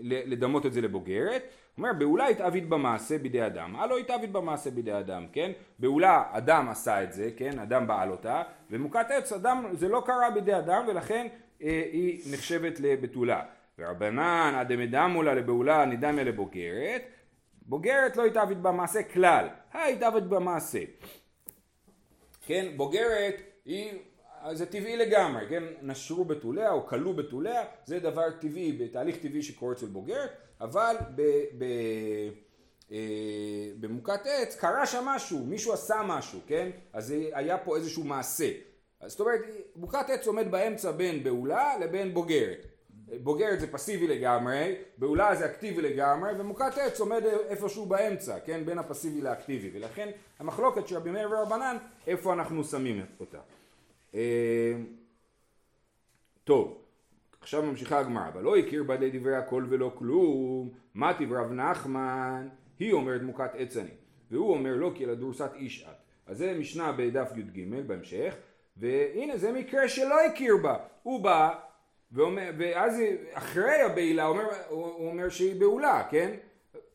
לדמות 0.00 0.66
את 0.66 0.72
זה 0.72 0.80
לבוגרת? 0.80 1.42
אומר, 1.78 1.92
בעולה 1.92 2.26
התאבית 2.26 2.68
במעשה 2.68 3.18
בידי 3.18 3.46
אדם. 3.46 3.76
הלא 3.76 3.98
התאבית 3.98 4.32
במעשה 4.32 4.70
בידי 4.70 4.98
אדם, 4.98 5.26
כן? 5.32 5.52
בעולה 5.78 6.24
אדם 6.32 6.68
עשה 6.68 7.02
את 7.02 7.12
זה, 7.12 7.30
כן? 7.36 7.58
אדם 7.58 7.86
בעל 7.86 8.10
אותה, 8.10 8.42
ומוכת 8.70 9.06
עץ 9.10 9.32
אדם, 9.32 9.64
זה 9.72 9.88
לא 9.88 10.02
קרה 10.06 10.30
בידי 10.30 10.58
אדם, 10.58 10.84
ולכן 10.88 11.26
אה, 11.62 11.82
היא 11.92 12.20
נחשבת 12.32 12.80
לבתולה. 12.80 13.42
ורבנן 13.78 14.54
עדמדם 14.58 15.22
לה 15.24 15.34
לבעולה 15.34 15.84
נדמיה 15.84 16.24
לבוגרת, 16.24 17.02
בוגרת 17.62 18.16
לא 18.16 18.24
התאבית 18.24 18.58
במעשה 18.58 19.02
כלל, 19.02 19.48
התאבית 19.72 20.24
במעשה. 20.24 20.78
כן, 22.46 22.66
בוגרת 22.76 23.34
היא, 23.64 23.92
זה 24.52 24.66
טבעי 24.66 24.96
לגמרי, 24.96 25.48
כן, 25.48 25.62
נשרו 25.82 26.24
בתוליה 26.24 26.72
או 26.72 26.86
כלו 26.86 27.14
בתוליה, 27.14 27.64
זה 27.84 27.98
דבר 27.98 28.30
טבעי, 28.40 28.72
בתהליך 28.72 29.16
טבעי 29.16 29.42
שקורה 29.42 29.72
אצל 29.72 29.86
בוגרת, 29.86 30.30
אבל 30.60 30.96
ב, 31.14 31.22
ב, 31.58 31.64
אה, 32.92 32.98
במוכת 33.80 34.20
עץ 34.24 34.56
קרה 34.56 34.86
שם 34.86 35.04
משהו, 35.04 35.38
מישהו 35.38 35.72
עשה 35.72 36.02
משהו, 36.06 36.40
כן? 36.46 36.70
אז 36.92 37.14
היה 37.32 37.58
פה 37.58 37.76
איזשהו 37.76 38.04
מעשה. 38.04 38.50
זאת 39.06 39.20
אומרת, 39.20 39.40
מוכת 39.76 40.10
עץ 40.10 40.26
עומד 40.26 40.50
באמצע 40.50 40.90
בין 40.90 41.24
בעולה 41.24 41.78
לבין 41.78 42.14
בוגרת. 42.14 42.66
בוגרת 43.22 43.60
זה 43.60 43.72
פסיבי 43.72 44.06
לגמרי, 44.06 44.74
בעולה 44.98 45.36
זה 45.36 45.46
אקטיבי 45.46 45.82
לגמרי, 45.82 46.30
ומוכת 46.38 46.78
עץ 46.78 47.00
עומד 47.00 47.22
איפשהו 47.48 47.86
באמצע, 47.86 48.40
כן? 48.40 48.64
בין 48.64 48.78
הפסיבי 48.78 49.20
לאקטיבי, 49.20 49.70
ולכן 49.78 50.08
המחלוקת 50.38 50.88
של 50.88 50.96
רבי 50.96 51.10
מאיר 51.10 51.30
ורבנן, 51.30 51.76
איפה 52.06 52.32
אנחנו 52.32 52.64
שמים 52.64 53.06
אותה. 53.20 53.38
אה, 54.16 54.76
טוב, 56.44 56.82
עכשיו 57.40 57.62
ממשיכה 57.62 57.98
הגמרא, 57.98 58.28
אבל 58.28 58.42
לא 58.42 58.56
הכיר 58.56 58.82
בה 58.82 58.96
דברי 58.96 59.36
הכל 59.36 59.66
ולא 59.68 59.92
כלום, 59.98 60.70
מה 60.94 61.12
רב 61.30 61.52
נחמן, 61.52 62.48
היא 62.78 62.92
אומרת 62.92 63.22
מוכת 63.22 63.50
עץ 63.54 63.76
אני, 63.76 63.90
והוא 64.30 64.50
אומר 64.50 64.76
לא 64.76 64.92
כי 64.94 65.04
אלא 65.04 65.14
דורסת 65.14 65.50
איש 65.54 65.82
את. 65.82 65.96
אז 66.26 66.38
זה 66.38 66.56
משנה 66.58 66.92
בדף 66.92 67.30
י"ג 67.36 67.64
בהמשך, 67.86 68.34
והנה 68.76 69.36
זה 69.36 69.52
מקרה 69.52 69.88
שלא 69.88 70.26
הכיר 70.26 70.56
בה, 70.56 70.76
הוא 71.02 71.20
בא, 71.20 71.54
ואומר, 72.12 72.50
ואז 72.58 73.00
אחרי 73.32 73.80
הבעילה 73.80 74.26
אומר, 74.26 74.44
הוא 74.68 75.08
אומר 75.10 75.28
שהיא 75.28 75.60
בעולה, 75.60 76.04
כן? 76.10 76.30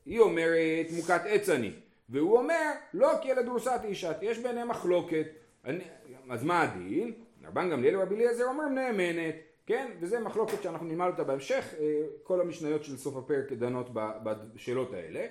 היא 0.05 0.19
אומרת 0.19 0.85
מוכת 0.95 1.21
עץ 1.25 1.49
אני, 1.49 1.71
והוא 2.09 2.37
אומר 2.37 2.71
לא 2.93 3.11
כי 3.21 3.31
אלא 3.31 3.41
דורסת 3.41 3.79
איש 3.83 4.03
את, 4.03 4.17
יש 4.21 4.39
ביניהם 4.39 4.67
מחלוקת, 4.67 5.27
אני, 5.65 5.83
אז 6.29 6.43
מה 6.43 6.61
הדין? 6.61 7.13
רבן 7.47 7.69
גמליאל 7.69 7.97
ורבי 7.97 8.15
אליעזר 8.15 8.45
אומר 8.45 8.65
נאמנת 8.65 9.35
כן? 9.71 9.91
וזה 9.99 10.19
מחלוקת 10.19 10.63
שאנחנו 10.63 10.85
נלמד 10.85 11.07
אותה 11.07 11.23
בהמשך, 11.23 11.73
אה, 11.79 11.85
כל 12.23 12.41
המשניות 12.41 12.83
של 12.83 12.97
סוף 12.97 13.17
הפרק 13.17 13.51
דנות 13.51 13.89
בשאלות 14.53 14.93
האלה. 14.93 15.25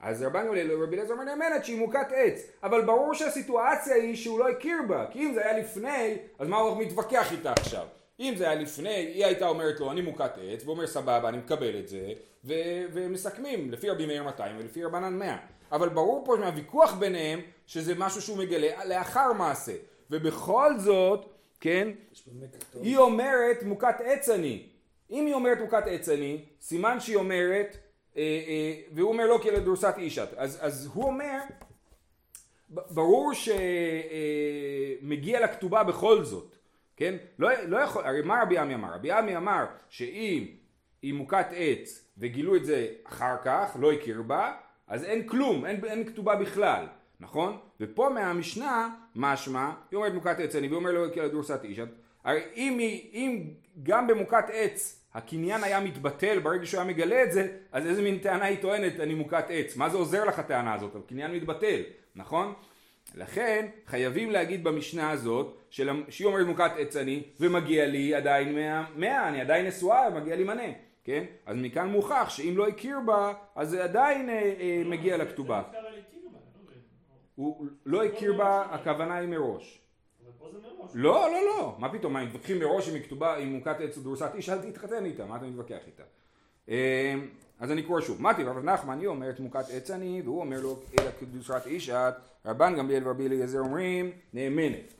אז 0.00 0.22
רבן 0.22 0.46
גמליאל 0.46 0.72
ורבי 0.72 0.96
אליעזר 0.96 1.12
אומר 1.12 1.24
נאמנת 1.24 1.64
שהיא 1.64 1.78
מוכת 1.78 2.06
עץ, 2.14 2.46
אבל 2.62 2.84
ברור 2.84 3.14
שהסיטואציה 3.14 3.94
היא 3.94 4.16
שהוא 4.16 4.38
לא 4.38 4.48
הכיר 4.48 4.76
בה, 4.88 5.06
כי 5.10 5.18
אם 5.18 5.34
זה 5.34 5.40
היה 5.40 5.58
לפני, 5.58 6.16
אז 6.38 6.48
מה 6.48 6.56
הוא 6.56 6.82
מתווכח 6.82 7.32
איתה 7.32 7.52
עכשיו? 7.52 7.86
אם 8.20 8.34
זה 8.36 8.44
היה 8.44 8.54
לפני, 8.54 8.88
היא 8.88 9.24
הייתה 9.24 9.48
אומרת 9.48 9.80
לו 9.80 9.90
אני 9.90 10.00
מוכת 10.00 10.30
עץ, 10.40 10.62
והוא 10.62 10.74
אומר 10.74 10.86
סבבה 10.86 11.28
אני 11.28 11.38
מקבל 11.38 11.78
את 11.78 11.88
זה, 11.88 12.12
ו- 12.44 12.84
ומסכמים 12.92 13.70
לפי 13.70 13.90
רבי 13.90 14.06
מאיר 14.06 14.22
200 14.22 14.56
ולפי 14.58 14.84
רבנן 14.84 15.18
100. 15.18 15.36
אבל 15.72 15.88
ברור 15.88 16.24
פה 16.26 16.36
מהוויכוח 16.36 16.94
ביניהם 16.94 17.40
שזה 17.66 17.94
משהו 17.98 18.22
שהוא 18.22 18.38
מגלה 18.38 18.84
לאחר 18.84 19.32
מעשה, 19.32 19.72
ובכל 20.10 20.78
זאת 20.78 21.34
כן? 21.64 21.88
היא 22.82 22.96
אומרת 22.96 23.62
מוכת 23.62 23.94
עץ 24.04 24.28
אני. 24.28 24.66
אם 25.10 25.26
היא 25.26 25.34
אומרת 25.34 25.58
מוכת 25.60 25.82
עץ 25.86 26.08
אני, 26.08 26.44
סימן 26.60 27.00
שהיא 27.00 27.16
אומרת, 27.16 27.76
אה, 28.16 28.22
אה, 28.22 28.80
והוא 28.94 29.08
אומר 29.08 29.26
לא 29.26 29.38
כי 29.42 29.50
אלא 29.50 29.58
דורסת 29.58 29.94
אישת. 29.96 30.28
אז, 30.36 30.58
אז 30.60 30.90
הוא 30.94 31.04
אומר, 31.04 31.38
ברור 32.68 33.32
שמגיע 35.00 35.38
אה, 35.38 35.44
לכתובה 35.44 35.84
בכל 35.84 36.24
זאת, 36.24 36.56
כן? 36.96 37.16
לא, 37.38 37.48
לא 37.66 37.78
יכול, 37.78 38.04
הרי 38.04 38.22
מה 38.22 38.42
רבי 38.42 38.58
עמי 38.58 38.74
אמר? 38.74 38.94
רבי 38.94 39.12
עמי 39.12 39.36
אמר 39.36 39.64
שאם 39.88 40.46
היא 41.02 41.14
מוכת 41.14 41.46
עץ 41.56 42.08
וגילו 42.18 42.56
את 42.56 42.64
זה 42.64 42.88
אחר 43.04 43.36
כך, 43.44 43.76
לא 43.80 43.92
הכיר 43.92 44.22
בה, 44.22 44.52
אז 44.88 45.04
אין 45.04 45.28
כלום, 45.28 45.66
אין, 45.66 45.84
אין 45.84 46.04
כתובה 46.04 46.36
בכלל. 46.36 46.86
נכון? 47.20 47.58
ופה 47.80 48.08
מהמשנה, 48.08 48.88
משמע, 49.16 49.70
היא 49.90 49.96
אומרת 49.96 50.14
מוכת 50.14 50.40
עץ 50.40 50.56
אני, 50.56 50.66
והיא 50.66 50.76
אומר 50.76 50.92
לו 50.92 51.12
כאילו 51.12 51.28
דורסת 51.28 51.64
איש. 51.64 51.80
הרי 52.24 52.40
אם, 52.56 52.78
היא, 52.78 53.10
אם 53.12 53.50
גם 53.82 54.06
במוכת 54.06 54.44
עץ 54.52 55.00
הקניין 55.14 55.64
היה 55.64 55.80
מתבטל 55.80 56.38
ברגע 56.38 56.66
שהוא 56.66 56.80
היה 56.80 56.90
מגלה 56.90 57.22
את 57.22 57.32
זה, 57.32 57.48
אז 57.72 57.86
איזה 57.86 58.02
מין 58.02 58.18
טענה 58.18 58.44
היא 58.44 58.58
טוענת 58.58 59.00
אני 59.00 59.14
מוכת 59.14 59.44
עץ? 59.48 59.76
מה 59.76 59.88
זה 59.88 59.96
עוזר 59.96 60.24
לך 60.24 60.38
הטענה 60.38 60.74
הזאת? 60.74 60.96
הקניין 60.96 61.32
מתבטל, 61.32 61.80
נכון? 62.16 62.52
לכן 63.14 63.66
חייבים 63.86 64.30
להגיד 64.30 64.64
במשנה 64.64 65.10
הזאת 65.10 65.58
של, 65.70 65.90
שהיא 66.08 66.26
אומרת 66.26 66.46
מוכת 66.46 66.70
עץ 66.78 66.96
אני 66.96 67.22
ומגיע 67.40 67.86
לי 67.86 68.14
עדיין 68.14 68.54
מאה, 68.54 68.84
מאה 68.96 69.28
אני 69.28 69.40
עדיין 69.40 69.66
נשואה 69.66 70.08
ומגיע 70.08 70.36
לי 70.36 70.44
מנה 70.44 70.62
כן? 71.04 71.24
אז 71.46 71.56
מכאן 71.56 71.88
מוכח 71.88 72.26
שאם 72.28 72.54
לא 72.56 72.68
הכיר 72.68 73.00
בה, 73.06 73.32
אז 73.54 73.70
זה 73.70 73.84
עדיין 73.84 74.28
אה, 74.28 74.54
אה, 74.60 74.82
מגיע 74.86 75.16
לכתובה. 75.16 75.62
זה 75.70 75.78
נזכר 75.78 75.86
על 75.88 75.98
הכיר 75.98 76.20
בה, 76.32 76.38
אני 76.38 76.54
לא 76.54 76.62
מבין. 76.66 76.78
הוא 77.34 77.66
לא 77.86 78.04
הכיר 78.04 78.32
בה, 78.32 78.66
הכוונה 78.70 79.16
היא 79.16 79.28
מראש. 79.28 79.80
לא, 80.94 81.30
לא, 81.32 81.44
לא, 81.44 81.76
מה 81.78 81.92
פתאום, 81.92 82.12
מה, 82.12 82.24
מתווכחים 82.24 82.58
מראש 82.58 82.88
אם 82.88 82.94
היא 82.94 83.02
כתובה, 83.02 83.36
אם 83.36 83.52
מוכת 83.52 83.76
עץ 83.80 83.96
או 83.96 84.02
דורסת 84.02 84.30
איש, 84.34 84.48
אל 84.48 84.70
תתחתן 84.70 85.04
איתה, 85.04 85.26
מה 85.26 85.36
אתה 85.36 85.44
מתווכח 85.44 85.78
איתה? 85.86 86.02
אה, 86.68 87.14
אז 87.60 87.70
אני 87.70 87.82
קורא 87.82 88.00
שוב, 88.00 88.22
מתי 88.22 88.44
רב 88.44 88.64
נחמן 88.64 88.98
היא 88.98 89.06
אומרת 89.06 89.40
מוכת 89.40 89.64
עץ 89.72 89.90
אני, 89.90 90.22
והוא 90.24 90.40
אומר 90.40 90.60
לו, 90.60 90.76
אלא 91.00 91.10
כדורסת 91.20 91.66
איש 91.66 91.90
את, 91.90 92.14
רבן 92.46 92.76
גמליאל 92.76 93.08
ורבי 93.08 93.26
אליעזר 93.26 93.58
אומרים, 93.58 94.10
נאמנת. 94.32 94.94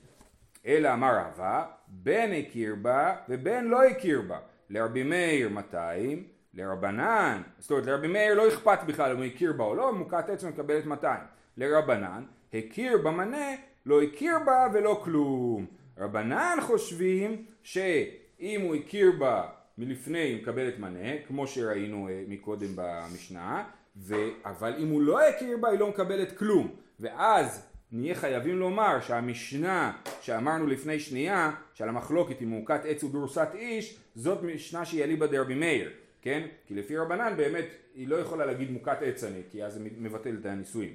אלא 0.67 0.93
אמר 0.93 1.19
רבא, 1.19 1.65
בן 1.89 2.31
הכיר 2.39 2.75
בה 2.83 3.17
ובן 3.29 3.65
לא 3.65 3.85
הכיר 3.85 4.23
בה. 4.23 4.39
לרבי 4.71 5.03
מאיר 5.03 5.49
200, 5.49 6.25
לרבנן, 6.55 7.43
זאת 7.59 7.71
אומרת 7.71 7.87
לרבי 7.87 8.09
מאיר 8.09 8.35
לא 8.35 8.49
אכפת 8.49 8.79
בכלל 8.87 9.11
אם 9.11 9.17
הוא 9.17 9.25
הכיר 9.25 9.53
בה 9.53 9.65
או 9.65 9.75
לא, 9.75 9.93
מוכת 9.93 10.29
עץ 10.29 10.45
מקבלת 10.45 10.87
200. 10.87 11.21
לרבנן, 11.57 12.25
הכיר 12.55 12.99
במנה, 12.99 13.55
לא 13.87 14.03
הכיר 14.03 14.35
בה 14.47 14.67
ולא 14.75 15.01
כלום. 15.05 15.67
רבנן 15.99 16.59
חושבים 16.63 17.45
שאם 17.63 18.61
הוא 18.65 18.75
הכיר 18.75 19.13
בה 19.19 19.49
מלפני 19.79 20.19
היא 20.19 20.43
מקבלת 20.43 20.79
מנה, 20.79 21.19
כמו 21.27 21.47
שראינו 21.47 22.09
אה, 22.09 22.25
מקודם 22.29 22.69
במשנה, 22.75 23.65
ו... 23.97 24.15
אבל 24.45 24.75
אם 24.79 24.89
הוא 24.89 25.03
לא 25.03 25.29
הכיר 25.29 25.57
בה 25.61 25.69
היא 25.69 25.79
לא 25.79 25.89
מקבלת 25.89 26.39
כלום. 26.39 26.75
ואז 27.01 27.67
נהיה 27.93 28.15
חייבים 28.15 28.59
לומר 28.59 29.01
שהמשנה 29.01 29.93
שאמרנו 30.21 30.67
לפני 30.67 31.01
שנייה, 31.01 31.51
שעל 31.75 31.89
המחלוקת 31.89 32.41
עם 32.41 32.49
מוכת 32.49 32.81
עץ 32.85 33.05
ודורסת 33.05 33.49
איש, 33.55 33.99
זאת 34.15 34.43
משנה 34.43 34.85
שהיא 34.85 35.05
אליבא 35.05 35.27
דרבי 35.27 35.55
מאיר, 35.55 35.91
כן? 36.23 36.47
כי 36.67 36.75
לפי 36.75 36.97
רבנן 36.97 37.37
באמת 37.37 37.65
היא 37.95 38.09
לא 38.09 38.17
יכולה 38.17 38.47
להגיד 38.47 38.71
מוכת 38.71 38.99
עץ 39.01 39.25
אני, 39.25 39.41
כי 39.51 39.65
אז 39.65 39.75
זה 39.75 39.81
מבטל 39.99 40.37
את 40.41 40.47
הנישואים. 40.47 40.95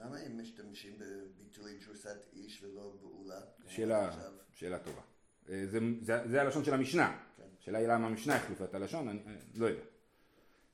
למה 0.00 0.16
הם 0.18 0.40
משתמשים 0.40 0.92
בביטוי 0.98 1.78
דרוסת 1.86 2.26
איש 2.32 2.62
ולא 2.62 2.96
בעולה? 3.00 3.40
שאלה? 3.68 4.10
שאלה 4.54 4.78
טובה. 4.78 5.00
אה, 5.48 5.66
זה, 5.66 5.78
זה, 6.00 6.28
זה 6.28 6.40
הלשון 6.40 6.64
של 6.64 6.74
המשנה. 6.74 7.18
כן. 7.36 7.42
השאלה 7.60 7.78
היא 7.78 7.88
למה 7.88 8.06
המשנה 8.06 8.36
החליפה 8.36 8.64
את 8.64 8.74
הלשון, 8.74 9.08
אני, 9.08 9.18
אני 9.26 9.36
לא 9.54 9.66
יודע. 9.66 9.82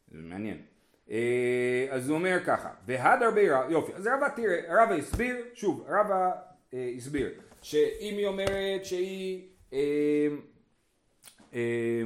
זה 0.08 0.18
מעניין. 0.18 0.62
אה, 1.10 1.86
אז 1.90 2.08
הוא 2.08 2.18
אומר 2.18 2.38
ככה, 2.46 2.74
והדר 2.86 3.28
רב, 3.28 3.70
יופי, 3.70 3.94
אז 3.94 4.06
רבא 4.06 4.28
תראה, 4.36 4.60
רבא 4.68 4.94
הסביר, 4.94 5.36
שוב, 5.54 5.86
רבא 5.88 6.30
אה, 6.74 6.92
הסביר, 6.96 7.40
שאם 7.62 8.14
היא 8.16 8.26
אומרת 8.26 8.84
שהיא, 8.84 9.48
אה, 9.72 10.28
אה, 11.54 12.02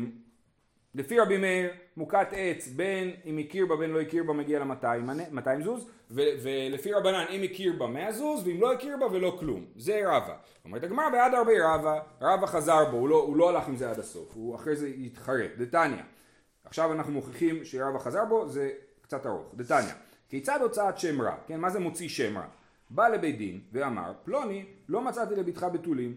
לפי 0.94 1.18
רבי 1.18 1.38
מאיר, 1.38 1.70
מוכת 2.00 2.26
עץ, 2.32 2.68
בין 2.68 3.10
אם 3.26 3.38
הכיר 3.38 3.66
בה 3.66 3.76
בין 3.76 3.90
לא 3.90 4.00
הכיר 4.00 4.24
בה 4.24 4.32
מגיע 4.32 4.58
לה 4.58 4.64
200 4.64 5.06
מנה- 5.06 5.22
200 5.30 5.62
זוז, 5.62 5.86
ו- 6.10 6.20
ולפי 6.42 6.92
רבנן 6.92 7.24
אם 7.30 7.42
הכיר 7.42 7.72
בה 7.78 7.86
100 7.86 8.12
זוז, 8.12 8.46
ואם 8.46 8.60
לא 8.60 8.72
הכיר 8.72 8.96
בה 9.00 9.06
ולא 9.06 9.36
כלום. 9.40 9.64
זה 9.76 10.00
רבא. 10.04 10.34
אומרת 10.64 10.84
הגמרא 10.84 11.08
בעד 11.10 11.34
הרבה 11.34 11.52
רבא, 11.64 12.00
רבא 12.20 12.46
חזר 12.46 12.84
בו, 12.90 12.96
הוא 12.96 13.08
לא, 13.08 13.16
הוא 13.16 13.36
לא 13.36 13.48
הלך 13.48 13.68
עם 13.68 13.76
זה 13.76 13.90
עד 13.90 13.98
הסוף, 13.98 14.32
הוא 14.34 14.54
אחרי 14.56 14.76
זה 14.76 14.86
התחרט. 15.04 15.50
דתניא. 15.58 16.02
עכשיו 16.64 16.92
אנחנו 16.92 17.12
מוכיחים 17.12 17.64
שרבא 17.64 17.98
חזר 17.98 18.24
בו, 18.24 18.48
זה 18.48 18.70
קצת 19.02 19.26
ארוך. 19.26 19.52
דתניא. 19.54 19.92
כיצד 20.28 20.58
הוצאת 20.62 20.98
שם 20.98 21.22
רע? 21.22 21.34
כן, 21.46 21.60
מה 21.60 21.70
זה 21.70 21.78
מוציא 21.78 22.08
שם 22.08 22.38
רע? 22.38 22.44
בא 22.90 23.08
לבית 23.08 23.38
דין 23.38 23.60
ואמר, 23.72 24.12
פלוני, 24.24 24.64
לא 24.88 25.00
מצאתי 25.00 25.34
לביתך 25.34 25.66
בתולים. 25.72 26.14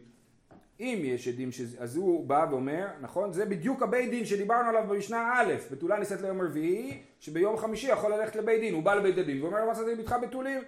אם 0.80 1.00
יש 1.04 1.28
עדים 1.28 1.52
ש... 1.52 1.62
אז 1.80 1.96
הוא 1.96 2.28
בא 2.28 2.46
ואומר, 2.52 2.88
נכון, 3.02 3.34
זה 3.34 3.46
בדיוק 3.46 3.82
הבית 3.82 4.10
דין 4.10 4.26
שדיברנו 4.26 4.70
עליו 4.70 4.84
במשנה 4.88 5.34
א', 5.36 5.54
בתולה 5.72 6.00
נישאת 6.00 6.22
ליום 6.22 6.42
רביעי, 6.42 7.02
שביום 7.20 7.58
חמישי 7.58 7.92
יכול 7.92 8.14
ללכת 8.14 8.36
לבית 8.36 8.60
דין, 8.60 8.74
הוא 8.74 8.84
בא 8.84 8.94
לבית 8.94 9.18
הדין 9.18 9.42
ואומר, 9.42 9.66
לא 9.66 9.72
מצאתי 9.72 9.92
לביתך 9.92 10.16
בתולים. 10.22 10.62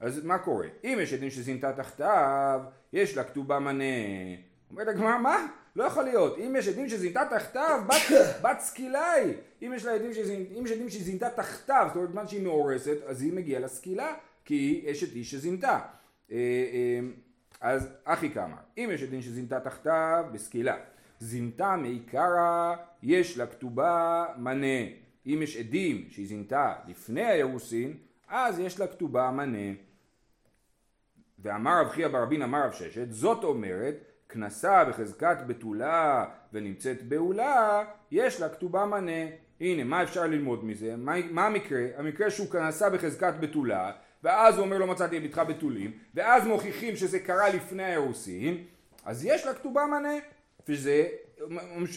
אז 0.00 0.24
מה 0.24 0.38
קורה? 0.38 0.66
אם 0.84 0.98
יש 1.02 1.12
עדים 1.12 1.30
שזינתה 1.30 1.72
תחתיו, 1.72 2.60
יש 2.92 3.16
לה 3.16 3.24
כתובה 3.24 3.58
מנה. 3.58 3.84
אומרת 4.70 4.88
הגמרא, 4.88 5.18
מה? 5.18 5.46
לא 5.76 5.84
יכול 5.84 6.04
להיות. 6.04 6.38
אם 6.38 6.56
יש 6.58 6.68
עדים 6.68 6.88
שזינתה 6.88 7.22
תחתיו, 7.30 7.80
בת, 7.86 8.18
בת 8.42 8.60
סקילה 8.60 9.12
היא. 9.12 9.34
אם 9.62 9.72
יש 9.76 9.86
עדים 9.86 10.14
שזינ... 10.14 10.44
אם 10.58 10.66
יש 10.66 10.72
עדים 10.72 10.88
שזינתה 10.88 11.30
תחתיו, 11.30 11.84
זאת 11.86 11.96
אומרת, 11.96 12.10
בזמן 12.10 12.28
שהיא 12.28 12.42
מאורסת, 12.42 12.96
אז 13.06 13.22
היא 13.22 13.32
מגיעה 13.32 13.60
לסקילה, 13.60 14.14
כי 14.44 14.54
היא 14.54 14.92
אשת 14.92 15.14
איש 15.14 15.30
שזינתה. 15.30 15.78
אז 17.60 17.88
אחי 18.04 18.30
כאמר, 18.30 18.56
אם 18.78 18.88
יש 18.92 19.02
עדים 19.02 19.22
שזינתה 19.22 19.60
תחתיו, 19.60 20.24
בסקילה. 20.32 20.76
זינתה 21.20 21.76
מעיקרא, 21.76 22.74
יש 23.02 23.38
לה 23.38 23.46
כתובה 23.46 24.26
מנה. 24.36 24.90
אם 25.26 25.40
יש 25.42 25.56
עדים 25.56 26.06
שהיא 26.10 26.26
זינתה 26.26 26.74
לפני 26.86 27.24
האירוסין, 27.24 27.96
אז 28.28 28.58
יש 28.58 28.80
לה 28.80 28.86
כתובה 28.86 29.30
מנה. 29.30 29.74
ואמר 31.38 31.80
רב 31.80 31.88
חייא 31.88 32.08
ברבין 32.08 32.42
אמר 32.42 32.64
רב 32.64 32.72
ששת, 32.72 33.10
זאת 33.10 33.44
אומרת, 33.44 33.94
כנסה 34.28 34.84
בחזקת 34.84 35.36
בתולה 35.46 36.24
ונמצאת 36.52 37.02
בעולה, 37.02 37.84
יש 38.10 38.40
לה 38.40 38.48
כתובה 38.48 38.86
מנה. 38.86 39.30
הנה, 39.60 39.84
מה 39.84 40.02
אפשר 40.02 40.26
ללמוד 40.26 40.64
מזה? 40.64 40.96
מה, 40.96 41.12
מה 41.30 41.46
המקרה? 41.46 41.82
המקרה 41.96 42.30
שהוא 42.30 42.50
כנסה 42.50 42.90
בחזקת 42.90 43.34
בתולה, 43.40 43.92
ואז 44.24 44.56
הוא 44.56 44.64
אומר 44.64 44.78
לא 44.78 44.86
מצאתי 44.86 45.16
לביתך 45.16 45.42
בתולים, 45.48 45.92
ואז 46.14 46.46
מוכיחים 46.46 46.96
שזה 46.96 47.18
קרה 47.20 47.48
לפני 47.48 47.82
האירוסין, 47.82 48.64
אז 49.04 49.24
יש 49.24 49.46
לה 49.46 49.54
כתובה 49.54 49.86
מנה. 49.86 50.14
וזה, 50.68 51.08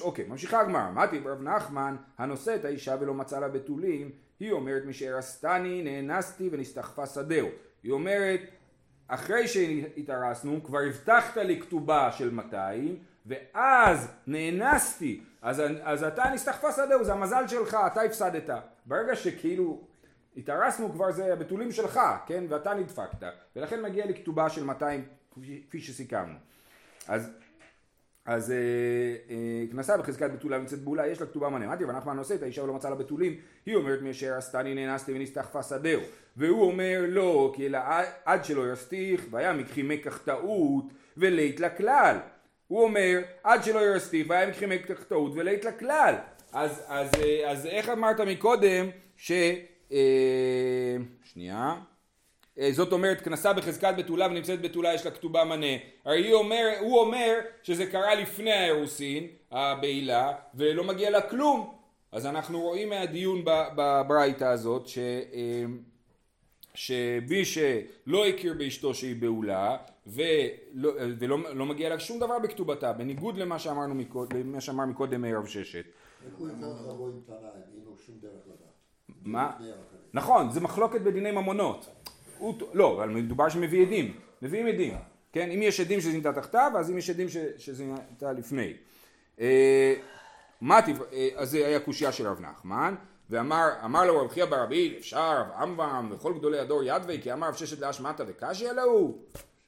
אוקיי, 0.01 0.25
ממשיכה 0.25 0.59
הגמרא, 0.59 0.87
אמרתי 0.89 1.19
ברב 1.19 1.41
נחמן, 1.41 1.95
הנושא 2.17 2.55
את 2.55 2.65
האישה 2.65 2.95
ולא 2.99 3.13
מצא 3.13 3.39
לה 3.39 3.47
בתולים, 3.47 4.11
היא 4.39 4.51
אומרת 4.51 4.85
משהרסתני 4.85 5.81
נאנסתי 5.81 6.49
ונסתחפה 6.51 7.05
שדהו. 7.05 7.47
היא 7.83 7.91
אומרת, 7.91 8.41
אחרי 9.07 9.47
שהתארסנו, 9.47 10.63
כבר 10.63 10.79
הבטחת 10.79 11.37
לי 11.37 11.61
כתובה 11.61 12.11
של 12.11 12.31
200, 12.31 12.97
ואז 13.25 14.11
נאנסתי, 14.27 15.21
אז, 15.41 15.61
אז 15.81 16.03
אתה 16.03 16.23
נסתחפה 16.33 16.71
שדהו, 16.71 17.03
זה 17.03 17.13
המזל 17.13 17.47
שלך, 17.47 17.77
אתה 17.87 18.01
הפסדת. 18.01 18.49
ברגע 18.85 19.15
שכאילו 19.15 19.81
התארסנו 20.37 20.91
כבר 20.91 21.11
זה 21.11 21.33
הבתולים 21.33 21.71
שלך, 21.71 21.99
כן, 22.25 22.43
ואתה 22.49 22.73
נדפקת, 22.73 23.23
ולכן 23.55 23.81
מגיע 23.81 24.05
לי 24.05 24.13
כתובה 24.13 24.49
של 24.49 24.63
200 24.63 25.05
כפי 25.69 25.81
שסיכמנו. 25.81 26.35
אז 27.07 27.31
אז 28.25 28.51
אה, 28.51 28.55
אה, 29.29 29.65
כנסה 29.71 29.97
בחזקת 29.97 30.31
בתולה 30.31 30.57
ונמצאת 30.57 30.79
בעולה, 30.79 31.07
יש 31.07 31.21
לה 31.21 31.27
כתובה. 31.27 31.47
אמרתי, 31.47 31.83
ונחמן 31.85 32.17
עושה 32.17 32.35
את 32.35 32.43
האישה 32.43 32.63
ולא 32.63 32.73
מצא 32.73 32.89
לה 32.89 32.95
בתולים, 32.95 33.35
היא 33.65 33.75
אומרת 33.75 34.01
מאשר 34.01 34.33
עשתני 34.33 34.75
נאנסתי 34.75 35.13
ונסתחפה 35.13 35.63
שדהו. 35.63 36.01
והוא 36.37 36.63
אומר 36.63 37.05
לא, 37.07 37.53
כי 37.55 37.65
אלא 37.65 37.79
עד 38.25 38.45
שלא 38.45 38.73
יסתיך, 38.73 39.25
והיה 39.31 39.53
מקחי 39.53 39.83
מקח 39.83 40.17
טעות 40.17 40.85
ולית 41.17 41.59
לכלל. 41.59 42.17
הוא 42.67 42.83
אומר, 42.83 43.19
עד 43.43 43.63
שלא 43.63 43.95
יסתיך, 43.95 44.27
והיה 44.29 44.47
מקחי 44.47 44.65
מקח 44.65 45.03
טעות 45.03 45.31
ולית 45.35 45.65
לכלל. 45.65 46.15
אז, 46.53 46.83
אז, 46.87 47.09
אה, 47.19 47.51
אז 47.51 47.65
איך 47.65 47.89
אמרת 47.89 48.19
מקודם, 48.19 48.89
ש... 49.17 49.31
אה, 49.91 50.97
שנייה. 51.23 51.75
אה, 52.59 52.71
זאת 52.71 52.91
אומרת 52.91 53.21
כנסה 53.21 53.53
בחזקת 53.53 53.93
בתולה 53.97 54.27
ונמצאת 54.27 54.61
בתולה 54.61 54.93
יש 54.93 55.05
לה 55.05 55.11
כתובה 55.11 55.43
מנה. 55.43 55.77
הרי 56.05 56.33
אומר, 56.33 56.67
הוא 56.79 56.99
אומר 56.99 57.39
שזה 57.63 57.85
קרה 57.85 58.15
לפני 58.15 58.51
האירוסין, 58.51 59.27
הבעילה, 59.51 60.33
ולא 60.55 60.83
מגיע 60.83 61.09
לה 61.09 61.21
כלום. 61.21 61.73
אז 62.11 62.25
אנחנו 62.25 62.61
רואים 62.61 62.89
מהדיון 62.89 63.41
בברייתא 63.75 64.43
הזאת 64.43 64.87
ש, 64.87 64.97
אה, 64.97 65.63
שמי 66.73 67.45
שלא 67.45 68.27
הכיר 68.27 68.53
באשתו 68.53 68.93
שהיא 68.93 69.15
בעולה 69.21 69.77
ולא, 70.07 70.91
ולא 71.19 71.55
לא 71.55 71.65
מגיע 71.65 71.89
לה 71.89 71.99
שום 71.99 72.19
דבר 72.19 72.39
בכתובתה, 72.39 72.93
בניגוד 72.93 73.37
למה 73.37 73.59
שאמרנו 73.59 73.95
מקודם, 73.95 74.39
למה 74.39 74.61
שאמר 74.61 74.85
מקודם 74.85 75.25
רב 75.25 75.45
ששת. 75.45 75.85
איך 76.25 76.33
הוא 76.37 76.47
יכול 76.49 76.67
לבוא 76.67 77.07
עם 77.07 77.21
טענה, 77.25 77.47
אין 77.55 77.83
לו 77.85 77.97
שום 78.05 78.15
דרך 78.21 78.41
לדעת. 78.45 78.71
מה? 79.25 79.51
נכון, 80.13 80.51
זה 80.51 80.61
מחלוקת 80.61 81.01
בדיני 81.01 81.31
ממונות. 81.31 81.89
לא, 82.73 82.93
אבל 82.93 83.09
מדובר 83.09 83.49
שמביא 83.49 83.85
עדים, 83.85 84.13
מביאים 84.41 84.67
עדים, 84.67 84.93
כן? 85.33 85.51
אם 85.51 85.61
יש 85.61 85.79
עדים 85.79 86.01
שזינתה 86.01 86.33
תחתיו, 86.33 86.71
אז 86.79 86.91
אם 86.91 86.97
יש 86.97 87.09
עדים 87.09 87.29
ש- 87.29 87.37
שזינתה 87.57 88.33
לפני. 88.33 88.73
אה, 89.39 89.93
אה, 91.13 91.29
אז 91.35 91.51
זה 91.51 91.67
היה 91.67 91.79
קושייה 91.79 92.11
של 92.11 92.27
רב 92.27 92.39
נחמן, 92.41 92.95
ואמר 93.29 93.69
אמר 93.85 94.05
לו 94.05 94.21
רב 94.21 94.27
חייא 94.27 94.45
ברבי, 94.45 94.95
אפשר 94.99 95.41
רב 95.41 95.51
עמרם 95.61 96.09
וכל 96.11 96.33
גדולי 96.33 96.59
הדור 96.59 96.83
ידווי, 96.83 97.21
כי 97.21 97.33
אמר 97.33 97.47
רב 97.47 97.53
ששת 97.53 97.79
להשמטה 97.79 98.23
וקשי 98.27 98.67
עליהו. 98.67 99.17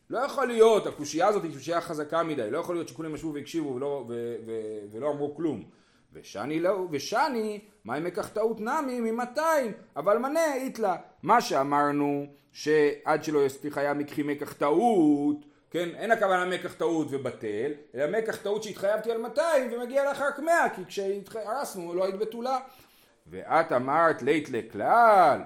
לא 0.09 0.19
יכול 0.19 0.47
להיות, 0.47 0.87
הקושייה 0.87 1.27
הזאת 1.27 1.43
היא 1.43 1.53
קושייה 1.53 1.81
חזקה 1.81 2.23
מדי, 2.23 2.51
לא 2.51 2.57
יכול 2.57 2.75
להיות 2.75 2.87
שכולם 2.87 3.15
ישבו 3.15 3.33
והקשיבו 3.33 3.75
ולא, 3.75 4.05
ו, 4.09 4.35
ו, 4.45 4.51
ולא 4.91 5.11
אמרו 5.11 5.35
כלום. 5.35 5.63
ושני 6.13 6.59
לא, 6.59 6.87
ושני, 6.91 7.59
מה 7.85 7.97
אם 7.97 8.05
אקח 8.05 8.27
טעות 8.27 8.59
נמי 8.59 8.99
ממאתיים, 8.99 9.71
אבל 9.95 10.17
מנה 10.17 10.55
איתלה. 10.55 10.95
מה 11.23 11.41
שאמרנו, 11.41 12.25
שעד 12.51 13.23
שלא 13.23 13.45
יספיך 13.45 13.77
היה 13.77 13.93
מקחי 13.93 14.23
מקח 14.23 14.53
טעות, 14.53 15.45
כן, 15.71 15.89
אין 15.95 16.11
הכוונה 16.11 16.45
מקח 16.45 16.73
טעות 16.73 17.07
ובטל, 17.09 17.71
אלא 17.95 18.19
מקח 18.19 18.35
טעות 18.35 18.63
שהתחייבתי 18.63 19.11
על 19.11 19.17
200 19.17 19.73
ומגיע 19.73 20.11
לך 20.11 20.21
רק 20.21 20.39
100, 20.39 20.69
כי 20.75 20.81
כשהרסנו 20.85 21.93
לא 21.93 22.03
היית 22.03 22.15
בתולה. 22.15 22.59
ואת 23.27 23.71
אמרת 23.71 24.21
לית 24.21 24.49
לכלל, 24.49 25.41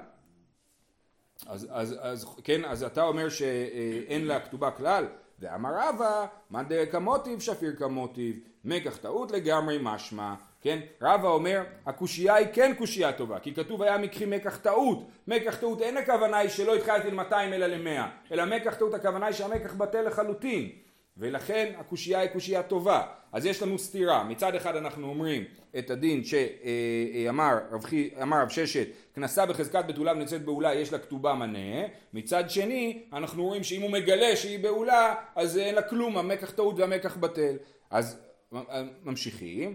אז, 1.46 1.68
אז, 1.72 1.96
אז, 2.02 2.26
כן, 2.44 2.66
אז 2.66 2.84
אתה 2.84 3.04
אומר 3.04 3.30
שאין 3.30 4.28
לה 4.28 4.40
כתובה 4.40 4.72
כלל, 4.72 5.06
ואמר 5.40 5.70
רבא, 5.74 6.26
מאן 6.52 6.66
דרק 6.68 6.96
המוטיב 6.96 7.40
שפיר 7.40 7.76
כמוטיב, 7.76 8.40
מקח 8.66 8.98
טעות 8.98 9.32
לגמרי 9.32 9.78
משמע, 9.82 10.34
כן? 10.68 10.80
רבא 11.02 11.28
אומר, 11.28 11.64
הקושייה 11.86 12.36
היא 12.36 12.48
כן 12.54 12.74
קושייה 12.78 13.12
טובה, 13.12 13.40
כי 13.40 13.54
כתוב 13.54 13.82
היה 13.82 13.98
מקחי 13.98 14.26
מקח 14.26 14.58
טעות, 14.58 15.08
מקח 15.28 15.58
טעות 15.58 15.82
אין 15.82 15.98
הכוונה 15.98 16.38
היא 16.38 16.50
שלא 16.50 16.76
התחלתי 16.76 17.12
ל-200 17.12 17.34
אלא 17.34 17.68
ל-100, 17.68 18.32
אלא 18.32 18.46
מקח 18.46 18.76
טעות 18.76 18.94
הכוונה 18.94 19.26
היא 19.26 19.36
שהמקח 19.36 19.74
בטל 19.74 20.02
לחלוטין, 20.02 20.70
ולכן 21.18 21.74
הקושייה 21.78 22.20
היא 22.20 22.30
קושייה 22.30 22.64
טובה. 22.64 23.02
אז 23.32 23.46
יש 23.46 23.64
לנו 23.64 23.80
סתירה, 23.80 24.24
מצד 24.24 24.56
אחד 24.56 24.76
אנחנו 24.76 25.10
אומרים 25.10 25.44
את 25.78 25.90
הדין 25.90 26.22
שאמר 26.24 27.58
רב, 27.72 27.84
אמר 28.22 28.42
רב 28.42 28.50
ששת, 28.50 28.88
כנסה 29.16 29.46
בחזקת 29.46 29.86
בתולה 29.88 30.12
ונמצאת 30.12 30.46
בעולה 30.46 30.74
יש 30.74 30.94
לה 30.94 31.00
כתובה 31.00 31.34
מנה, 31.34 31.88
מצד 32.14 32.50
שני 32.50 33.04
אנחנו 33.14 33.44
רואים 33.44 33.64
שאם 33.64 33.82
הוא 33.82 33.92
מגלה 33.92 34.36
שהיא 34.36 34.60
בעולה 34.60 35.16
אז 35.36 35.58
אין 35.58 35.76
לה 35.76 35.82
כלום, 35.82 36.18
המקח 36.18 36.52
טעות 36.52 36.80
והמקח 36.80 37.18
בטל. 37.18 37.56
אז 37.92 38.20
ממשיכים, 39.04 39.74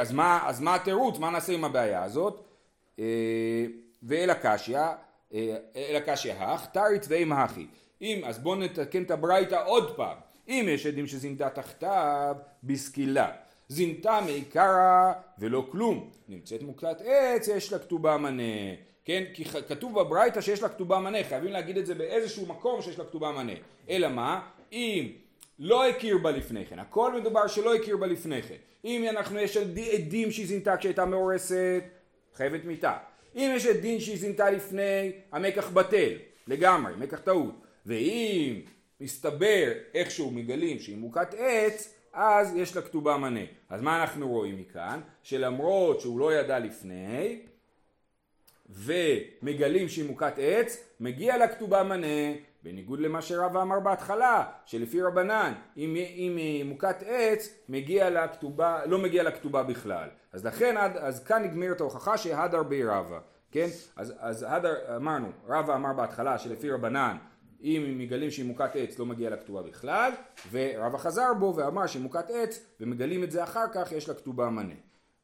אז 0.00 0.12
מה, 0.12 0.40
אז 0.46 0.60
מה 0.60 0.74
התירוץ, 0.74 1.18
מה 1.18 1.30
נעשה 1.30 1.52
עם 1.52 1.64
הבעיה 1.64 2.02
הזאת? 2.02 2.44
ואל 4.02 4.30
הקשיא, 4.30 4.78
אל 5.76 5.96
הקשיא 5.96 6.32
הך, 6.32 6.66
תריץ 6.66 7.06
ואם 7.08 7.32
הכי. 7.32 7.66
אם, 8.02 8.20
אז 8.24 8.38
בואו 8.38 8.54
נתקן 8.54 9.02
את 9.02 9.10
הברייתא 9.10 9.62
עוד 9.66 9.96
פעם. 9.96 10.16
אם 10.48 10.66
יש 10.68 10.86
עדים 10.86 11.06
שזינתה 11.06 11.50
תחתיו, 11.50 12.36
בסקילה. 12.64 13.30
זינתה 13.68 14.20
מעיקרה 14.24 15.12
ולא 15.38 15.66
כלום. 15.72 16.10
נמצאת 16.28 16.62
מוקלט 16.62 17.02
עץ, 17.04 17.48
יש 17.48 17.72
לה 17.72 17.78
כתובה 17.78 18.16
מנה. 18.16 18.42
כן? 19.04 19.24
כי 19.34 19.44
כתוב 19.44 20.00
בברייתא 20.00 20.40
שיש 20.40 20.62
לה 20.62 20.68
כתובה 20.68 20.98
מנה, 20.98 21.24
חייבים 21.24 21.52
להגיד 21.52 21.76
את 21.76 21.86
זה 21.86 21.94
באיזשהו 21.94 22.46
מקום 22.46 22.82
שיש 22.82 22.98
לה 22.98 23.04
כתובה 23.04 23.32
מנה. 23.32 23.52
אלא 23.88 24.08
מה? 24.08 24.40
אם 24.72 25.08
לא 25.58 25.88
הכיר 25.88 26.18
בה 26.18 26.30
לפני 26.30 26.66
כן, 26.66 26.78
הכל 26.78 27.20
מדובר 27.20 27.46
שלא 27.46 27.74
הכיר 27.74 27.96
בה 27.96 28.06
לפני 28.06 28.42
כן. 28.42 28.56
אם 28.84 29.04
אנחנו, 29.08 29.38
יש 29.38 29.56
עדים 29.94 30.32
שהיא 30.32 30.46
זינתה 30.46 30.76
כשהייתה 30.76 31.04
מאורסת, 31.04 31.82
חייבת 32.34 32.64
מיתה. 32.64 32.96
אם 33.36 33.52
יש 33.56 33.66
עדים 33.66 34.00
שהיא 34.00 34.18
זינתה 34.18 34.50
לפני, 34.50 35.12
המקח 35.32 35.70
בטל, 35.70 36.12
לגמרי, 36.46 36.92
מקח 36.98 37.20
טעות. 37.20 37.54
ואם 37.86 38.60
מסתבר 39.00 39.72
איכשהו 39.94 40.30
מגלים 40.30 40.78
שהיא 40.78 40.96
מוכת 40.96 41.34
עץ, 41.38 41.94
אז 42.12 42.56
יש 42.56 42.76
לה 42.76 42.82
כתובה 42.82 43.16
מנה. 43.16 43.40
אז 43.68 43.82
מה 43.82 44.00
אנחנו 44.00 44.28
רואים 44.28 44.60
מכאן? 44.60 45.00
שלמרות 45.22 46.00
שהוא 46.00 46.20
לא 46.20 46.34
ידע 46.34 46.58
לפני, 46.58 47.38
ומגלים 48.68 49.88
שהיא 49.88 50.04
מוכת 50.04 50.32
עץ, 50.38 50.84
מגיע 51.00 51.36
לה 51.36 51.48
כתובה 51.48 51.82
מנה, 51.82 52.32
בניגוד 52.66 53.00
למה 53.00 53.22
שרבא 53.22 53.62
אמר 53.62 53.80
בהתחלה, 53.80 54.44
שלפי 54.64 55.02
רבנן, 55.02 55.52
אם, 55.76 55.96
אם 55.96 56.36
היא 56.36 56.64
מוכת 56.64 56.96
עץ, 57.06 57.48
מגיע 57.68 58.10
לה 58.10 58.28
כתובה, 58.28 58.86
לא 58.86 58.98
מגיע 58.98 59.22
לה 59.22 59.30
כתובה 59.30 59.62
בכלל. 59.62 60.08
אז 60.32 60.46
לכן, 60.46 60.76
אז 60.98 61.24
כאן 61.24 61.42
נגמרת 61.42 61.80
ההוכחה 61.80 62.18
שהדר 62.18 62.62
בי 62.62 62.84
רבא, 62.84 63.18
כן? 63.50 63.66
אז, 63.96 64.14
אז 64.18 64.46
הדר, 64.48 64.96
אמרנו, 64.96 65.28
רבא 65.48 65.74
אמר 65.74 65.92
בהתחלה 65.92 66.38
שלפי 66.38 66.70
רבנן, 66.70 67.16
אם 67.62 67.94
מגלים 67.98 68.30
שהיא 68.30 68.46
מוכת 68.46 68.70
עץ 68.74 68.98
לא 68.98 69.06
מגיע 69.06 69.30
לה 69.30 69.36
כתובה 69.36 69.62
בכלל, 69.62 70.10
ורבא 70.50 70.98
חזר 70.98 71.34
בו 71.38 71.54
ואמר 71.56 71.86
שהיא 71.86 72.02
מוכת 72.02 72.30
עץ, 72.30 72.66
ומגלים 72.80 73.24
את 73.24 73.30
זה 73.30 73.44
אחר 73.44 73.64
כך, 73.74 73.92
יש 73.92 74.08
לה 74.08 74.14
כתובה 74.14 74.50
מנה. 74.50 74.74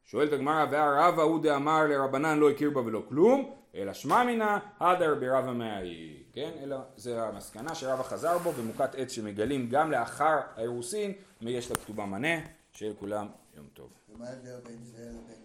שואלת 0.05 0.33
הגמרא, 0.33 0.67
והרבא 0.71 1.23
הוא 1.23 1.43
דאמר 1.43 1.87
לרבנן 1.87 2.39
לא 2.39 2.51
הכיר 2.51 2.71
בה 2.71 2.81
ולא 2.81 3.03
כלום, 3.09 3.55
אלא 3.75 3.93
שמע 3.93 4.25
מינה, 4.25 4.59
הדר 4.81 5.15
ברבא 5.15 5.53
מאי. 5.53 6.23
כן? 6.33 6.51
אלא 6.63 6.77
זה 6.97 7.23
המסקנה 7.23 7.75
שרבא 7.75 8.03
חזר 8.03 8.39
בו, 8.39 8.55
ומוכת 8.57 8.95
עץ 8.95 9.13
שמגלים 9.13 9.69
גם 9.69 9.91
לאחר 9.91 10.41
האירוסין, 10.57 11.13
יש 11.41 11.71
לה 11.71 11.77
כתובה 11.77 12.07
מנה, 12.07 12.41
שיהיה 12.73 12.93
לכולם 12.93 13.29
יום 13.57 13.67
טוב. 13.75 13.91
ומה 14.09 14.29
ההבדל 14.29 14.61
בין 14.65 14.85
זה 14.85 15.05
לבין 15.05 15.42